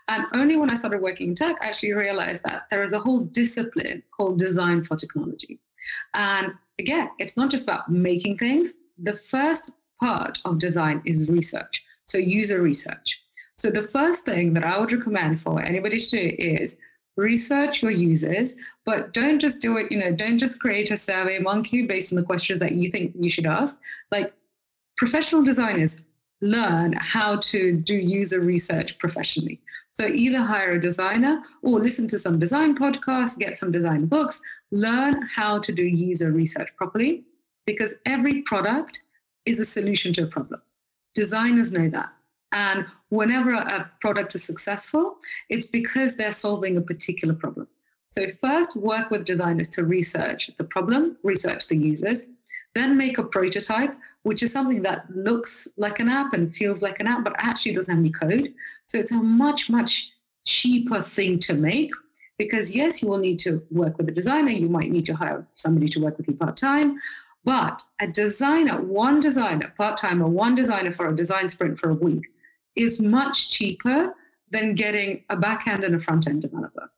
And 0.08 0.26
only 0.34 0.58
when 0.58 0.70
I 0.70 0.74
started 0.74 1.00
working 1.00 1.28
in 1.28 1.34
tech, 1.34 1.56
I 1.62 1.68
actually 1.68 1.94
realized 1.94 2.42
that 2.44 2.64
there 2.70 2.84
is 2.84 2.92
a 2.92 2.98
whole 2.98 3.20
discipline 3.20 4.02
called 4.14 4.38
design 4.38 4.84
for 4.84 4.96
technology. 4.96 5.58
And 6.12 6.52
again, 6.78 7.08
it's 7.18 7.38
not 7.38 7.50
just 7.50 7.64
about 7.64 7.90
making 7.90 8.36
things, 8.36 8.74
the 9.02 9.16
first 9.16 9.72
part 9.98 10.38
of 10.44 10.58
design 10.58 11.02
is 11.04 11.28
research. 11.28 11.84
So 12.04 12.18
user 12.18 12.62
research. 12.62 13.20
So 13.56 13.70
the 13.70 13.82
first 13.82 14.24
thing 14.24 14.54
that 14.54 14.64
I 14.64 14.78
would 14.78 14.92
recommend 14.92 15.40
for 15.40 15.62
anybody 15.62 16.00
to 16.00 16.10
do 16.10 16.36
is 16.38 16.78
research 17.16 17.82
your 17.82 17.90
users, 17.90 18.54
but 18.86 19.12
don't 19.12 19.38
just 19.38 19.60
do 19.60 19.76
it, 19.76 19.92
you 19.92 19.98
know, 19.98 20.12
don't 20.12 20.38
just 20.38 20.60
create 20.60 20.90
a 20.90 20.96
survey 20.96 21.38
monkey 21.38 21.86
based 21.86 22.12
on 22.12 22.16
the 22.16 22.24
questions 22.24 22.60
that 22.60 22.72
you 22.72 22.90
think 22.90 23.12
you 23.18 23.30
should 23.30 23.46
ask. 23.46 23.78
Like 24.10 24.32
professional 24.96 25.42
designers 25.42 26.02
learn 26.40 26.94
how 26.94 27.36
to 27.36 27.76
do 27.76 27.94
user 27.94 28.40
research 28.40 28.98
professionally. 28.98 29.60
So 29.92 30.06
either 30.06 30.38
hire 30.38 30.72
a 30.72 30.80
designer 30.80 31.42
or 31.62 31.78
listen 31.80 32.08
to 32.08 32.18
some 32.18 32.38
design 32.38 32.76
podcasts, 32.76 33.38
get 33.38 33.58
some 33.58 33.72
design 33.72 34.06
books, 34.06 34.40
learn 34.70 35.28
how 35.34 35.58
to 35.58 35.72
do 35.72 35.82
user 35.82 36.32
research 36.32 36.70
properly 36.76 37.24
because 37.66 37.98
every 38.06 38.42
product 38.42 39.00
is 39.46 39.58
a 39.58 39.64
solution 39.64 40.12
to 40.14 40.24
a 40.24 40.26
problem. 40.26 40.60
Designers 41.14 41.72
know 41.72 41.88
that. 41.90 42.12
And 42.52 42.86
whenever 43.10 43.52
a 43.52 43.90
product 44.00 44.34
is 44.34 44.44
successful, 44.44 45.16
it's 45.48 45.66
because 45.66 46.16
they're 46.16 46.32
solving 46.32 46.76
a 46.76 46.80
particular 46.80 47.34
problem. 47.34 47.68
So, 48.08 48.26
first 48.40 48.74
work 48.74 49.10
with 49.10 49.24
designers 49.24 49.68
to 49.70 49.84
research 49.84 50.50
the 50.58 50.64
problem, 50.64 51.16
research 51.22 51.68
the 51.68 51.76
users, 51.76 52.26
then 52.74 52.96
make 52.96 53.18
a 53.18 53.22
prototype, 53.22 53.96
which 54.22 54.42
is 54.42 54.52
something 54.52 54.82
that 54.82 55.04
looks 55.14 55.68
like 55.76 56.00
an 56.00 56.08
app 56.08 56.34
and 56.34 56.54
feels 56.54 56.82
like 56.82 56.98
an 57.00 57.06
app, 57.06 57.22
but 57.22 57.36
actually 57.38 57.72
doesn't 57.72 57.94
have 57.94 58.02
any 58.02 58.10
code. 58.10 58.52
So, 58.86 58.98
it's 58.98 59.12
a 59.12 59.22
much, 59.22 59.70
much 59.70 60.10
cheaper 60.44 61.02
thing 61.02 61.38
to 61.40 61.54
make 61.54 61.92
because, 62.36 62.74
yes, 62.74 63.00
you 63.00 63.08
will 63.08 63.18
need 63.18 63.38
to 63.40 63.62
work 63.70 63.96
with 63.96 64.08
a 64.08 64.12
designer. 64.12 64.50
You 64.50 64.68
might 64.68 64.90
need 64.90 65.06
to 65.06 65.14
hire 65.14 65.46
somebody 65.54 65.88
to 65.90 66.00
work 66.00 66.18
with 66.18 66.26
you 66.26 66.34
part 66.34 66.56
time, 66.56 66.98
but 67.44 67.82
a 68.00 68.06
designer, 68.06 68.80
one 68.80 69.20
designer, 69.20 69.72
part 69.76 69.98
time, 69.98 70.22
or 70.22 70.28
one 70.28 70.54
designer 70.54 70.92
for 70.92 71.08
a 71.08 71.16
design 71.16 71.48
sprint 71.48 71.78
for 71.78 71.90
a 71.90 71.94
week 71.94 72.26
is 72.76 73.00
much 73.00 73.50
cheaper 73.50 74.14
than 74.50 74.74
getting 74.74 75.24
a 75.30 75.36
back 75.36 75.66
end 75.66 75.84
and 75.84 75.94
a 75.94 76.00
front 76.00 76.26
end 76.26 76.42
developer. 76.42 76.90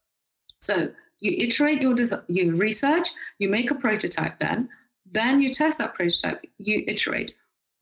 So 0.61 0.93
you 1.21 1.37
iterate 1.39 1.83
your 1.83 1.95
design, 1.95 2.23
you 2.29 2.57
research, 2.57 3.09
you 3.39 3.49
make 3.49 3.71
a 3.71 3.75
prototype 3.75 4.39
then, 4.39 4.69
then 5.11 5.41
you 5.41 5.53
test 5.53 5.79
that 5.79 5.95
prototype, 5.95 6.45
you 6.59 6.85
iterate. 6.87 7.35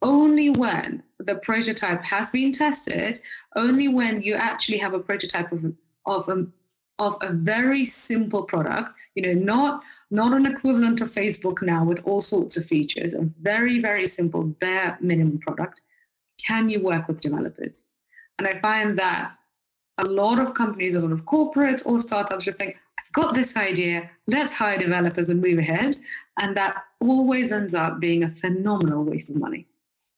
Only 0.02 0.50
when 0.50 1.02
the 1.18 1.36
prototype 1.36 2.02
has 2.02 2.30
been 2.30 2.52
tested, 2.52 3.20
only 3.56 3.88
when 3.88 4.22
you 4.22 4.34
actually 4.34 4.78
have 4.78 4.94
a 4.94 4.98
prototype 4.98 5.52
of, 5.52 5.72
of, 6.06 6.28
a, 6.28 6.46
of 6.98 7.16
a 7.20 7.32
very 7.32 7.84
simple 7.84 8.44
product, 8.44 8.90
you 9.14 9.22
know, 9.22 9.34
not 9.34 9.82
not 10.10 10.32
an 10.32 10.46
equivalent 10.46 11.00
of 11.00 11.12
Facebook 11.12 11.62
now 11.62 11.84
with 11.84 12.00
all 12.04 12.20
sorts 12.20 12.56
of 12.56 12.66
features, 12.66 13.14
a 13.14 13.28
very, 13.40 13.80
very 13.80 14.06
simple, 14.06 14.42
bare 14.42 14.98
minimum 15.00 15.38
product. 15.38 15.80
Can 16.44 16.68
you 16.68 16.82
work 16.82 17.06
with 17.06 17.20
developers? 17.20 17.84
And 18.38 18.48
I 18.48 18.58
find 18.60 18.98
that 18.98 19.32
a 19.98 20.04
lot 20.04 20.38
of 20.38 20.54
companies, 20.54 20.94
a 20.94 21.00
lot 21.00 21.12
of 21.12 21.24
corporates 21.26 21.86
or 21.86 22.00
startups 22.00 22.44
just 22.44 22.58
think, 22.58 22.76
I've 22.98 23.12
got 23.12 23.34
this 23.34 23.56
idea, 23.56 24.10
let's 24.26 24.54
hire 24.54 24.78
developers 24.78 25.28
and 25.28 25.40
move 25.40 25.58
ahead. 25.58 25.96
And 26.40 26.56
that 26.56 26.84
always 27.00 27.52
ends 27.52 27.74
up 27.74 28.00
being 28.00 28.24
a 28.24 28.30
phenomenal 28.30 29.04
waste 29.04 29.30
of 29.30 29.36
money. 29.36 29.66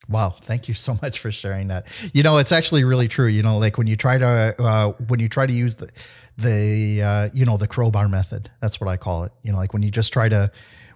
Wow, 0.09 0.31
thank 0.41 0.69
you 0.69 0.75
so 0.75 0.99
much 1.03 1.19
for 1.19 1.31
sharing 1.31 1.69
that. 1.69 1.87
You 2.13 2.23
know, 2.23 2.39
it's 2.39 2.53
actually 2.53 2.85
really 2.85 3.09
true. 3.09 3.27
You 3.27 3.43
know, 3.43 3.59
like 3.59 3.79
when 3.79 3.87
you 3.87 3.97
try 3.97 4.19
to 4.19 4.55
uh, 4.59 4.93
when 5.09 5.21
you 5.21 5.29
try 5.29 5.47
to 5.47 5.53
use 5.53 5.77
the 5.77 5.91
the 6.39 7.03
uh, 7.03 7.29
you 7.35 7.45
know 7.45 7.57
the 7.57 7.69
crowbar 7.69 8.09
method, 8.09 8.51
that's 8.61 8.81
what 8.81 8.89
I 8.89 8.97
call 8.97 9.25
it. 9.25 9.33
You 9.43 9.53
know, 9.53 9.59
like 9.59 9.73
when 9.73 9.83
you 9.83 9.91
just 9.91 10.13
try 10.13 10.29
to 10.29 10.51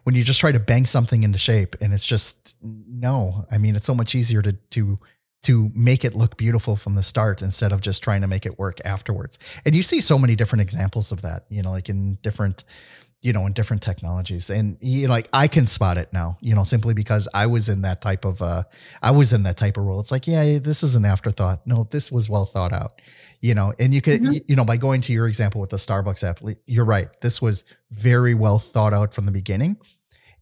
when 0.04 0.14
you 0.14 0.22
just 0.22 0.40
try 0.40 0.52
to 0.52 0.60
bang 0.60 0.86
something 0.86 1.22
into 1.22 1.38
shape, 1.38 1.76
and 1.80 1.92
it's 1.92 2.06
just 2.06 2.56
no. 2.62 3.46
I 3.50 3.58
mean, 3.58 3.76
it's 3.76 3.86
so 3.86 3.94
much 3.94 4.14
easier 4.14 4.42
to 4.42 4.52
to 4.52 4.98
to 5.42 5.70
make 5.74 6.04
it 6.04 6.14
look 6.14 6.36
beautiful 6.36 6.74
from 6.74 6.96
the 6.96 7.02
start 7.02 7.40
instead 7.42 7.70
of 7.70 7.80
just 7.80 8.02
trying 8.02 8.20
to 8.20 8.26
make 8.26 8.46
it 8.46 8.58
work 8.58 8.80
afterwards. 8.84 9.38
And 9.64 9.74
you 9.74 9.82
see 9.82 10.00
so 10.00 10.18
many 10.18 10.34
different 10.34 10.62
examples 10.62 11.12
of 11.12 11.22
that. 11.22 11.44
You 11.48 11.62
know, 11.62 11.70
like 11.70 11.88
in 11.88 12.16
different 12.22 12.64
you 13.22 13.32
know, 13.32 13.46
in 13.46 13.52
different 13.52 13.82
technologies. 13.82 14.50
And 14.50 14.76
you 14.80 15.06
know, 15.06 15.12
like 15.12 15.28
I 15.32 15.48
can 15.48 15.66
spot 15.66 15.96
it 15.96 16.12
now, 16.12 16.38
you 16.40 16.54
know, 16.54 16.64
simply 16.64 16.94
because 16.94 17.28
I 17.34 17.46
was 17.46 17.68
in 17.68 17.82
that 17.82 18.00
type 18.00 18.24
of 18.24 18.42
uh 18.42 18.64
I 19.02 19.10
was 19.10 19.32
in 19.32 19.42
that 19.44 19.56
type 19.56 19.76
of 19.76 19.84
role. 19.84 20.00
It's 20.00 20.12
like, 20.12 20.26
yeah, 20.26 20.58
this 20.58 20.82
is 20.82 20.96
an 20.96 21.04
afterthought. 21.04 21.66
No, 21.66 21.88
this 21.90 22.12
was 22.12 22.28
well 22.28 22.46
thought 22.46 22.72
out. 22.72 23.00
You 23.40 23.54
know, 23.54 23.72
and 23.78 23.94
you 23.94 24.02
could 24.02 24.20
mm-hmm. 24.22 24.38
you 24.46 24.56
know, 24.56 24.64
by 24.64 24.76
going 24.76 25.00
to 25.02 25.12
your 25.12 25.28
example 25.28 25.60
with 25.60 25.70
the 25.70 25.76
Starbucks 25.76 26.22
app, 26.28 26.40
you're 26.66 26.84
right. 26.84 27.08
This 27.20 27.40
was 27.40 27.64
very 27.90 28.34
well 28.34 28.58
thought 28.58 28.92
out 28.92 29.14
from 29.14 29.26
the 29.26 29.32
beginning. 29.32 29.76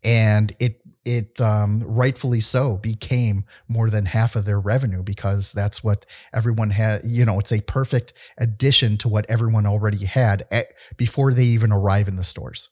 And 0.02 0.54
it 0.60 0.80
it 1.04 1.40
um, 1.40 1.80
rightfully 1.84 2.40
so 2.40 2.78
became 2.78 3.44
more 3.68 3.90
than 3.90 4.06
half 4.06 4.36
of 4.36 4.44
their 4.44 4.60
revenue 4.60 5.02
because 5.02 5.52
that's 5.52 5.84
what 5.84 6.06
everyone 6.32 6.70
had. 6.70 7.02
You 7.04 7.24
know, 7.24 7.38
it's 7.38 7.52
a 7.52 7.60
perfect 7.60 8.14
addition 8.38 8.96
to 8.98 9.08
what 9.08 9.26
everyone 9.28 9.66
already 9.66 10.04
had 10.04 10.46
at, 10.50 10.66
before 10.96 11.34
they 11.34 11.44
even 11.44 11.72
arrive 11.72 12.08
in 12.08 12.16
the 12.16 12.24
stores. 12.24 12.70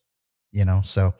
You 0.51 0.65
know, 0.65 0.81
so. 0.83 1.13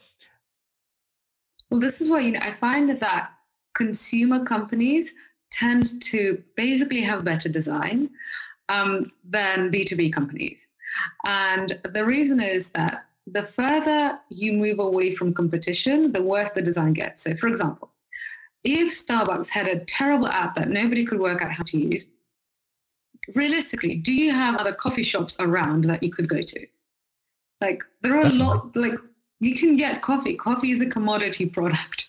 Well, 1.69 1.79
this 1.79 2.01
is 2.01 2.09
why 2.09 2.19
you 2.19 2.31
know 2.31 2.39
I 2.41 2.53
find 2.53 2.89
that 2.99 3.31
consumer 3.73 4.43
companies 4.45 5.13
tend 5.51 6.01
to 6.01 6.43
basically 6.55 7.01
have 7.01 7.23
better 7.23 7.49
design 7.49 8.09
um, 8.69 9.11
than 9.23 9.71
B2B 9.71 10.13
companies. 10.13 10.67
And 11.25 11.79
the 11.93 12.05
reason 12.05 12.39
is 12.41 12.69
that 12.69 13.05
the 13.27 13.43
further 13.43 14.19
you 14.29 14.53
move 14.53 14.79
away 14.79 15.13
from 15.13 15.33
competition, 15.33 16.11
the 16.11 16.21
worse 16.21 16.51
the 16.51 16.61
design 16.61 16.93
gets. 16.93 17.21
So, 17.23 17.35
for 17.35 17.47
example, 17.47 17.91
if 18.63 18.93
Starbucks 18.93 19.49
had 19.49 19.67
a 19.67 19.79
terrible 19.85 20.27
app 20.27 20.55
that 20.55 20.69
nobody 20.69 21.05
could 21.05 21.19
work 21.19 21.41
out 21.41 21.51
how 21.51 21.63
to 21.63 21.77
use, 21.77 22.11
realistically, 23.35 23.95
do 23.95 24.13
you 24.13 24.31
have 24.31 24.55
other 24.55 24.73
coffee 24.73 25.03
shops 25.03 25.37
around 25.39 25.85
that 25.85 26.03
you 26.03 26.11
could 26.11 26.27
go 26.27 26.41
to? 26.41 26.67
Like, 27.61 27.83
there 28.01 28.13
are 28.17 28.23
Definitely. 28.23 28.41
a 28.41 28.47
lot, 28.47 28.75
like, 28.75 28.99
you 29.39 29.55
can 29.55 29.77
get 29.77 30.01
coffee. 30.01 30.35
Coffee 30.35 30.71
is 30.71 30.81
a 30.81 30.85
commodity 30.85 31.45
product. 31.49 32.07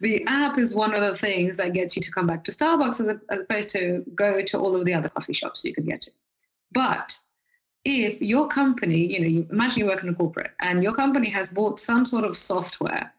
the 0.00 0.24
app 0.26 0.58
is 0.58 0.74
one 0.74 0.94
of 0.94 1.00
the 1.00 1.16
things 1.16 1.56
that 1.56 1.72
gets 1.72 1.96
you 1.96 2.02
to 2.02 2.10
come 2.10 2.26
back 2.26 2.44
to 2.44 2.52
Starbucks 2.52 3.00
as, 3.00 3.18
as 3.30 3.40
opposed 3.40 3.70
to 3.70 4.04
go 4.14 4.42
to 4.42 4.58
all 4.58 4.76
of 4.76 4.84
the 4.84 4.92
other 4.92 5.08
coffee 5.08 5.32
shops 5.32 5.64
you 5.64 5.74
could 5.74 5.86
get 5.86 6.02
to. 6.02 6.10
But 6.72 7.16
if 7.88 8.20
your 8.20 8.48
company, 8.48 9.12
you 9.12 9.20
know, 9.20 9.26
you 9.26 9.46
imagine 9.50 9.80
you 9.80 9.86
work 9.86 10.02
in 10.02 10.08
a 10.08 10.14
corporate 10.14 10.52
and 10.60 10.82
your 10.82 10.94
company 10.94 11.28
has 11.30 11.52
bought 11.52 11.80
some 11.80 12.04
sort 12.04 12.24
of 12.24 12.36
software 12.36 13.12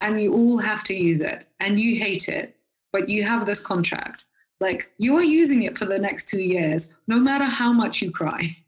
and 0.00 0.20
you 0.20 0.32
all 0.32 0.58
have 0.58 0.84
to 0.84 0.94
use 0.94 1.20
it 1.20 1.46
and 1.60 1.78
you 1.78 1.98
hate 1.98 2.28
it, 2.28 2.56
but 2.92 3.08
you 3.08 3.22
have 3.22 3.46
this 3.46 3.64
contract, 3.64 4.24
like 4.60 4.90
you 4.98 5.16
are 5.16 5.22
using 5.22 5.62
it 5.62 5.78
for 5.78 5.86
the 5.86 5.98
next 5.98 6.28
two 6.28 6.42
years, 6.42 6.94
no 7.06 7.18
matter 7.18 7.44
how 7.44 7.72
much 7.72 8.02
you 8.02 8.10
cry. 8.10 8.56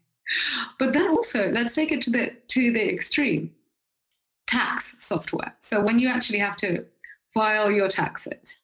But 0.79 0.93
then 0.93 1.07
also, 1.09 1.51
let's 1.51 1.75
take 1.75 1.91
it 1.91 2.01
to 2.01 2.09
the 2.09 2.33
to 2.47 2.71
the 2.71 2.91
extreme. 2.91 3.53
Tax 4.47 4.97
software. 5.05 5.53
So 5.59 5.79
when 5.81 5.99
you 5.99 6.07
actually 6.07 6.39
have 6.39 6.57
to 6.57 6.85
file 7.31 7.69
your 7.69 7.87
taxes, 7.87 8.57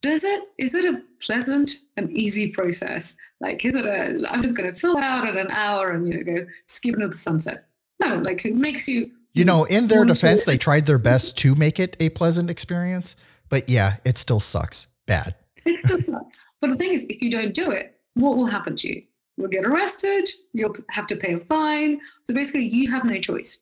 does 0.00 0.24
it 0.24 0.44
is 0.56 0.74
it 0.74 0.86
a 0.86 1.02
pleasant 1.20 1.76
and 1.98 2.10
easy 2.10 2.50
process 2.52 3.12
like 3.44 3.64
is 3.64 3.74
it 3.74 3.84
a 3.84 4.32
i'm 4.32 4.42
just 4.42 4.56
going 4.56 4.72
to 4.72 4.78
fill 4.78 4.98
out 4.98 5.28
in 5.28 5.36
an 5.36 5.50
hour 5.50 5.90
and 5.90 6.06
you 6.06 6.14
know 6.14 6.24
go 6.24 6.46
skip 6.66 6.94
into 6.94 7.08
the 7.08 7.18
sunset. 7.28 7.66
No 8.00 8.16
like 8.16 8.44
it 8.44 8.56
makes 8.56 8.88
you 8.88 9.10
you 9.34 9.44
know 9.44 9.64
in 9.64 9.88
their 9.88 10.04
defense 10.04 10.44
to- 10.44 10.50
they 10.50 10.58
tried 10.58 10.86
their 10.86 10.98
best 10.98 11.38
to 11.38 11.54
make 11.54 11.78
it 11.78 11.96
a 12.00 12.08
pleasant 12.20 12.48
experience 12.50 13.16
but 13.48 13.68
yeah 13.68 13.96
it 14.04 14.16
still 14.18 14.40
sucks 14.40 14.78
bad. 15.06 15.34
It 15.64 15.78
still 15.80 16.00
sucks. 16.00 16.32
But 16.60 16.70
the 16.70 16.76
thing 16.76 16.92
is 16.92 17.04
if 17.14 17.20
you 17.22 17.30
don't 17.30 17.54
do 17.54 17.70
it 17.70 17.86
what 18.14 18.36
will 18.36 18.46
happen 18.46 18.76
to 18.76 18.88
you? 18.88 19.02
You'll 19.36 19.48
get 19.56 19.66
arrested 19.66 20.24
you'll 20.52 20.76
have 20.90 21.06
to 21.08 21.16
pay 21.16 21.34
a 21.34 21.40
fine. 21.40 22.00
So 22.24 22.34
basically 22.34 22.66
you 22.78 22.90
have 22.90 23.04
no 23.04 23.18
choice. 23.20 23.58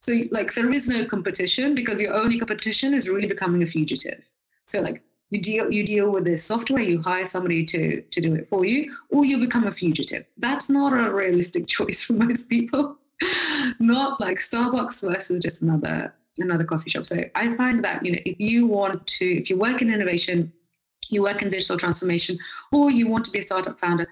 So 0.00 0.12
like 0.30 0.54
there 0.54 0.70
is 0.70 0.88
no 0.88 1.04
competition 1.06 1.74
because 1.74 2.00
your 2.00 2.14
only 2.14 2.38
competition 2.38 2.94
is 2.94 3.08
really 3.08 3.26
becoming 3.26 3.62
a 3.62 3.66
fugitive. 3.66 4.22
So 4.66 4.80
like 4.80 5.02
you 5.30 5.40
deal 5.40 5.70
you 5.72 5.84
deal 5.84 6.10
with 6.10 6.24
the 6.24 6.36
software 6.36 6.82
you 6.82 7.02
hire 7.02 7.26
somebody 7.26 7.64
to 7.64 8.00
to 8.00 8.20
do 8.20 8.34
it 8.34 8.48
for 8.48 8.64
you 8.64 8.94
or 9.10 9.24
you 9.24 9.38
become 9.38 9.66
a 9.66 9.72
fugitive. 9.72 10.24
That's 10.36 10.70
not 10.70 10.92
a 10.92 11.12
realistic 11.12 11.66
choice 11.76 12.04
for 12.04 12.14
most 12.14 12.48
people. 12.48 12.98
Not 13.78 14.20
like 14.20 14.38
starbucks 14.38 15.00
versus 15.00 15.40
just 15.40 15.62
another 15.62 16.14
another 16.38 16.64
coffee 16.64 16.90
shop. 16.90 17.06
So 17.06 17.24
i 17.34 17.54
find 17.56 17.82
that 17.84 18.04
you 18.04 18.12
know 18.12 18.18
if 18.26 18.38
you 18.38 18.66
want 18.66 19.06
to 19.06 19.24
if 19.24 19.48
you 19.48 19.58
work 19.58 19.80
in 19.80 19.92
innovation 19.92 20.52
you 21.08 21.22
work 21.22 21.42
in 21.42 21.50
digital 21.50 21.78
transformation 21.78 22.38
or 22.72 22.90
you 22.90 23.08
want 23.08 23.24
to 23.24 23.30
be 23.30 23.38
a 23.38 23.42
startup 23.42 23.78
founder 23.80 24.06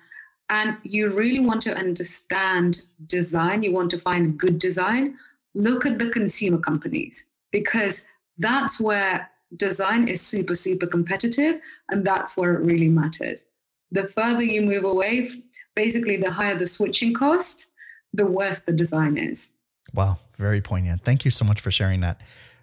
and 0.49 0.77
you 0.83 1.11
really 1.11 1.41
want 1.41 1.61
to 1.63 1.77
understand 1.77 2.81
design 3.07 3.63
you 3.63 3.73
want 3.73 3.91
to 3.91 3.99
find 3.99 4.39
good 4.39 4.59
design 4.59 5.17
look 5.55 5.87
at 5.87 5.99
the 5.99 6.09
consumer 6.11 6.59
companies 6.59 7.25
because 7.51 8.07
that's 8.39 8.81
where 8.81 9.29
design 9.57 10.09
is 10.09 10.21
super, 10.21 10.55
super 10.55 10.87
competitive, 10.87 11.61
and 11.91 12.05
that's 12.05 12.37
where 12.37 12.55
it 12.55 12.61
really 12.61 12.89
matters. 12.89 13.45
The 13.91 14.09
further 14.09 14.43
you 14.43 14.63
move 14.63 14.85
away, 14.85 15.31
basically, 15.75 16.17
the 16.17 16.31
higher 16.31 16.57
the 16.57 16.67
switching 16.67 17.15
cost, 17.15 17.67
the 18.13 18.27
worse 18.27 18.61
the 18.61 18.73
design 18.73 19.17
is. 19.19 19.51
Wow, 19.93 20.19
very 20.37 20.61
poignant. 20.61 21.05
Thank 21.05 21.25
you 21.25 21.31
so 21.31 21.45
much 21.45 21.61
for 21.61 21.71
sharing 21.71 22.01
that. 22.01 22.21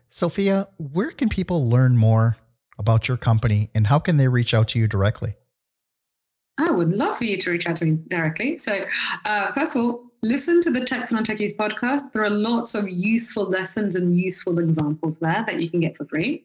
Sophia, 0.09 0.67
where 0.77 1.11
can 1.11 1.29
people 1.29 1.69
learn 1.69 1.95
more 1.95 2.37
about 2.77 3.07
your 3.07 3.17
company 3.17 3.69
and 3.73 3.87
how 3.87 3.99
can 3.99 4.17
they 4.17 4.27
reach 4.27 4.53
out 4.53 4.67
to 4.69 4.79
you 4.79 4.87
directly? 4.87 5.35
I 6.57 6.71
would 6.71 6.91
love 6.91 7.17
for 7.17 7.23
you 7.23 7.37
to 7.37 7.51
reach 7.51 7.67
out 7.67 7.77
to 7.77 7.85
me 7.85 7.99
directly. 8.09 8.57
So, 8.57 8.85
uh, 9.25 9.51
first 9.53 9.75
of 9.75 9.81
all, 9.81 10.11
listen 10.21 10.61
to 10.61 10.69
the 10.69 10.83
Tech 10.83 11.07
for 11.07 11.15
Non-Techies 11.15 11.55
podcast. 11.55 12.11
There 12.11 12.23
are 12.23 12.29
lots 12.29 12.75
of 12.75 12.89
useful 12.89 13.45
lessons 13.45 13.95
and 13.95 14.15
useful 14.17 14.59
examples 14.59 15.19
there 15.19 15.43
that 15.47 15.61
you 15.61 15.69
can 15.69 15.79
get 15.79 15.95
for 15.95 16.05
free. 16.05 16.43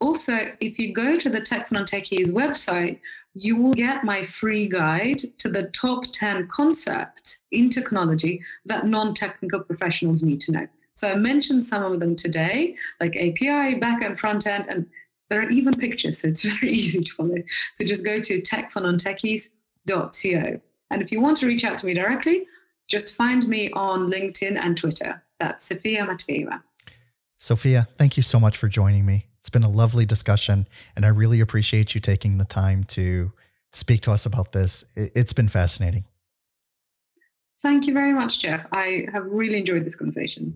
Also, 0.00 0.52
if 0.60 0.78
you 0.78 0.94
go 0.94 1.18
to 1.18 1.28
the 1.28 1.40
Tech 1.40 1.68
for 1.68 1.74
Non-Techies 1.74 2.32
website, 2.32 3.00
you 3.34 3.56
will 3.56 3.74
get 3.74 4.04
my 4.04 4.24
free 4.24 4.66
guide 4.66 5.18
to 5.38 5.48
the 5.48 5.64
top 5.70 6.04
10 6.12 6.48
concepts 6.48 7.42
in 7.52 7.68
technology 7.68 8.42
that 8.64 8.86
non-technical 8.86 9.60
professionals 9.60 10.22
need 10.22 10.40
to 10.40 10.52
know. 10.52 10.66
So 10.94 11.08
I 11.08 11.16
mentioned 11.16 11.64
some 11.64 11.84
of 11.84 12.00
them 12.00 12.16
today, 12.16 12.74
like 13.00 13.14
API, 13.16 13.78
backend, 13.78 14.18
front 14.18 14.46
end, 14.46 14.66
and 14.68 14.86
there 15.28 15.40
are 15.40 15.50
even 15.50 15.74
pictures, 15.74 16.20
so 16.20 16.28
it's 16.28 16.44
very 16.44 16.72
easy 16.72 17.02
to 17.02 17.12
follow. 17.12 17.36
So 17.74 17.84
just 17.84 18.04
go 18.04 18.20
to 18.20 18.42
techfornontechies.co. 18.42 20.60
And 20.92 21.02
if 21.02 21.12
you 21.12 21.20
want 21.20 21.36
to 21.38 21.46
reach 21.46 21.64
out 21.64 21.78
to 21.78 21.86
me 21.86 21.94
directly, 21.94 22.48
just 22.88 23.14
find 23.14 23.46
me 23.46 23.70
on 23.72 24.10
LinkedIn 24.10 24.58
and 24.60 24.76
Twitter. 24.76 25.22
That's 25.38 25.64
Sophia 25.64 26.04
Matveeva. 26.04 26.60
Sophia, 27.38 27.86
thank 27.94 28.16
you 28.16 28.24
so 28.24 28.40
much 28.40 28.56
for 28.56 28.66
joining 28.68 29.06
me. 29.06 29.29
It's 29.40 29.48
been 29.48 29.62
a 29.62 29.70
lovely 29.70 30.04
discussion, 30.04 30.66
and 30.94 31.06
I 31.06 31.08
really 31.08 31.40
appreciate 31.40 31.94
you 31.94 32.00
taking 32.02 32.36
the 32.36 32.44
time 32.44 32.84
to 32.84 33.32
speak 33.72 34.02
to 34.02 34.12
us 34.12 34.26
about 34.26 34.52
this. 34.52 34.84
It's 34.96 35.32
been 35.32 35.48
fascinating. 35.48 36.04
Thank 37.62 37.86
you 37.86 37.94
very 37.94 38.12
much, 38.12 38.40
Jeff. 38.40 38.66
I 38.70 39.06
have 39.14 39.24
really 39.24 39.56
enjoyed 39.56 39.86
this 39.86 39.96
conversation. 39.96 40.54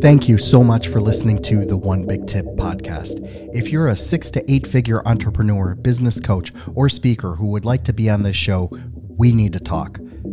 Thank 0.00 0.30
you 0.30 0.38
so 0.38 0.64
much 0.64 0.88
for 0.88 0.98
listening 0.98 1.42
to 1.42 1.66
the 1.66 1.76
One 1.76 2.06
Big 2.06 2.26
Tip 2.26 2.46
podcast. 2.56 3.20
If 3.54 3.68
you're 3.68 3.88
a 3.88 3.96
six 3.96 4.30
to 4.30 4.50
eight 4.50 4.66
figure 4.66 5.06
entrepreneur, 5.06 5.74
business 5.74 6.18
coach, 6.18 6.54
or 6.74 6.88
speaker 6.88 7.34
who 7.34 7.48
would 7.48 7.66
like 7.66 7.84
to 7.84 7.92
be 7.92 8.08
on 8.08 8.22
this 8.22 8.34
show, 8.34 8.70
we 9.18 9.30
need 9.30 9.52
to 9.52 9.60
talk. 9.60 9.98